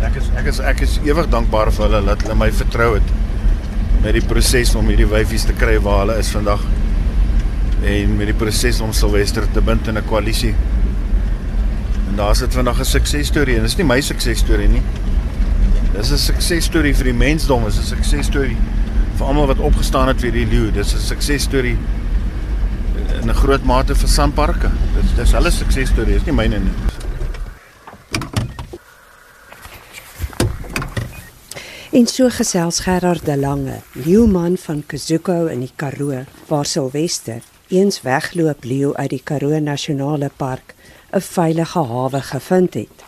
Ek 0.05 0.19
is 0.21 0.27
ek 0.37 0.51
is 0.51 0.59
ek 0.61 0.83
is 0.85 0.99
ewig 1.09 1.29
dankbaar 1.33 1.73
vir 1.73 1.87
hulle 1.87 2.03
dat 2.05 2.25
hulle 2.27 2.37
my 2.39 2.51
vertrou 2.53 2.91
het 2.99 3.15
met 4.03 4.13
die 4.15 4.23
proses 4.23 4.75
om 4.77 4.87
hierdie 4.93 5.09
wyfies 5.09 5.47
te 5.49 5.57
kry 5.57 5.79
waar 5.83 6.05
hulle 6.05 6.19
is 6.21 6.29
vandag 6.31 6.63
en 7.87 8.13
met 8.19 8.31
die 8.31 8.37
proses 8.37 8.79
om 8.85 8.93
Silwester 8.95 9.49
te 9.55 9.63
bind 9.65 9.89
in 9.89 9.99
'n 9.99 10.07
koalisie. 10.07 10.55
En 12.09 12.17
daar's 12.17 12.39
dit 12.39 12.55
vandag 12.55 12.81
'n 12.81 12.85
suksesstorie 12.85 13.57
en 13.57 13.63
dit 13.63 13.71
is 13.71 13.77
nie 13.77 13.87
my 13.87 14.01
suksesstorie 14.01 14.69
nie. 14.69 14.83
Dis 15.97 16.13
'n 16.13 16.19
suksesstorie 16.19 16.95
vir 16.95 17.05
die 17.05 17.19
mensdom, 17.27 17.65
dis 17.65 17.79
'n 17.79 17.97
suksesstorie 17.97 18.57
vir 19.17 19.27
almal 19.27 19.47
wat 19.47 19.59
opgestaan 19.59 20.09
het 20.09 20.21
vir 20.21 20.33
die 20.33 20.47
leeu. 20.47 20.71
Dis 20.71 20.95
'n 20.95 20.99
suksesstorie 20.99 21.77
in 23.27 23.33
'n 23.33 23.43
groot 23.43 23.65
mate 23.65 23.95
vir 23.95 24.09
Sanparks. 24.09 24.71
Dis 24.95 25.15
dis 25.17 25.33
hulle 25.33 25.51
suksesstorie, 25.51 26.15
is 26.15 26.27
nie 26.27 26.33
myne 26.33 26.59
nie. 26.63 26.75
En 31.91 32.07
so 32.07 32.29
gesels 32.31 32.79
Gerard 32.81 33.25
de 33.25 33.37
Lange, 33.37 33.81
leeuman 33.93 34.57
van 34.57 34.85
Kazuko 34.87 35.47
in 35.47 35.61
die 35.61 35.73
Karoo, 35.77 36.25
waar 36.47 36.67
Silwester 36.67 37.43
eens 37.69 38.03
wegloop 38.03 38.65
leeu 38.65 38.95
uit 38.95 39.11
die 39.11 39.23
Karoo 39.25 39.59
Nasionale 39.59 40.31
Park 40.37 40.75
'n 41.13 41.21
veilige 41.21 41.83
hawe 41.83 42.21
gevind 42.21 42.75
het. 42.75 43.05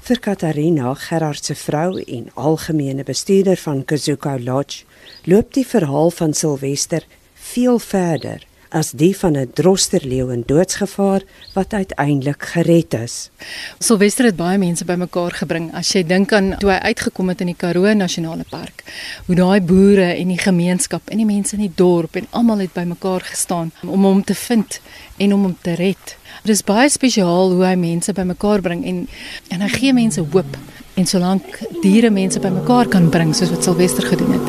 Vir 0.00 0.18
Katarina 0.18 0.94
Gerard 0.94 1.44
se 1.44 1.54
vrou 1.54 2.02
en 2.02 2.30
algemene 2.34 3.04
bestuurder 3.04 3.56
van 3.56 3.84
Kazuko 3.84 4.38
Lodge 4.38 4.84
loop 5.24 5.54
die 5.54 5.66
verhaal 5.66 6.10
van 6.10 6.34
Silwester 6.34 7.02
veel 7.34 7.78
verder 7.78 8.48
as 8.70 8.90
die 8.92 9.16
van 9.16 9.36
'n 9.36 9.50
drosterleeu 9.54 10.32
in 10.32 10.42
doodsgevaar 10.46 11.22
wat 11.54 11.72
uiteindelik 11.72 12.42
gered 12.42 12.94
is. 12.94 13.30
Silwester 13.78 14.24
het 14.24 14.36
baie 14.36 14.58
mense 14.58 14.84
bymekaar 14.84 15.30
gebring. 15.30 15.74
As 15.74 15.92
jy 15.92 16.02
dink 16.06 16.32
aan 16.32 16.54
toe 16.58 16.70
hy 16.70 16.78
uitgekom 16.78 17.28
het 17.28 17.40
in 17.40 17.46
die 17.46 17.56
Karoo 17.56 17.94
Nasionale 17.94 18.44
Park, 18.50 18.84
hoe 19.26 19.34
daai 19.34 19.60
boere 19.60 20.14
en 20.14 20.28
die 20.28 20.38
gemeenskap 20.38 21.08
en 21.08 21.16
die 21.16 21.26
mense 21.26 21.56
in 21.56 21.62
die 21.62 21.72
dorp 21.74 22.16
en 22.16 22.26
almal 22.30 22.58
het 22.58 22.72
bymekaar 22.72 23.20
gestaan 23.20 23.72
om 23.82 24.04
hom 24.04 24.24
te 24.24 24.34
vind 24.34 24.80
en 25.16 25.34
om 25.34 25.42
hom 25.42 25.56
te 25.62 25.74
red. 25.74 26.16
Dit 26.42 26.54
is 26.54 26.62
baie 26.62 26.88
spesiaal 26.88 27.52
hoe 27.52 27.64
hy 27.64 27.74
mense 27.74 28.12
bymekaar 28.12 28.60
bring 28.60 28.84
en 28.84 29.08
en 29.48 29.60
hy 29.60 29.68
gee 29.68 29.92
mense 29.92 30.20
hoop. 30.20 30.56
En 30.94 31.06
solank 31.06 31.58
diere 31.82 32.10
mense 32.10 32.40
bymekaar 32.40 32.88
kan 32.88 33.08
bring 33.10 33.34
soos 33.34 33.50
wat 33.50 33.64
Silwester 33.64 34.06
gedoen 34.06 34.32
het, 34.32 34.48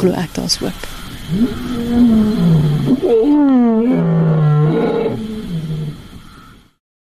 glo 0.00 0.12
ek 0.12 0.34
daar's 0.34 0.56
hoop. 0.56 0.88
Hmm. 1.30 2.49
Yeah. 2.90 4.19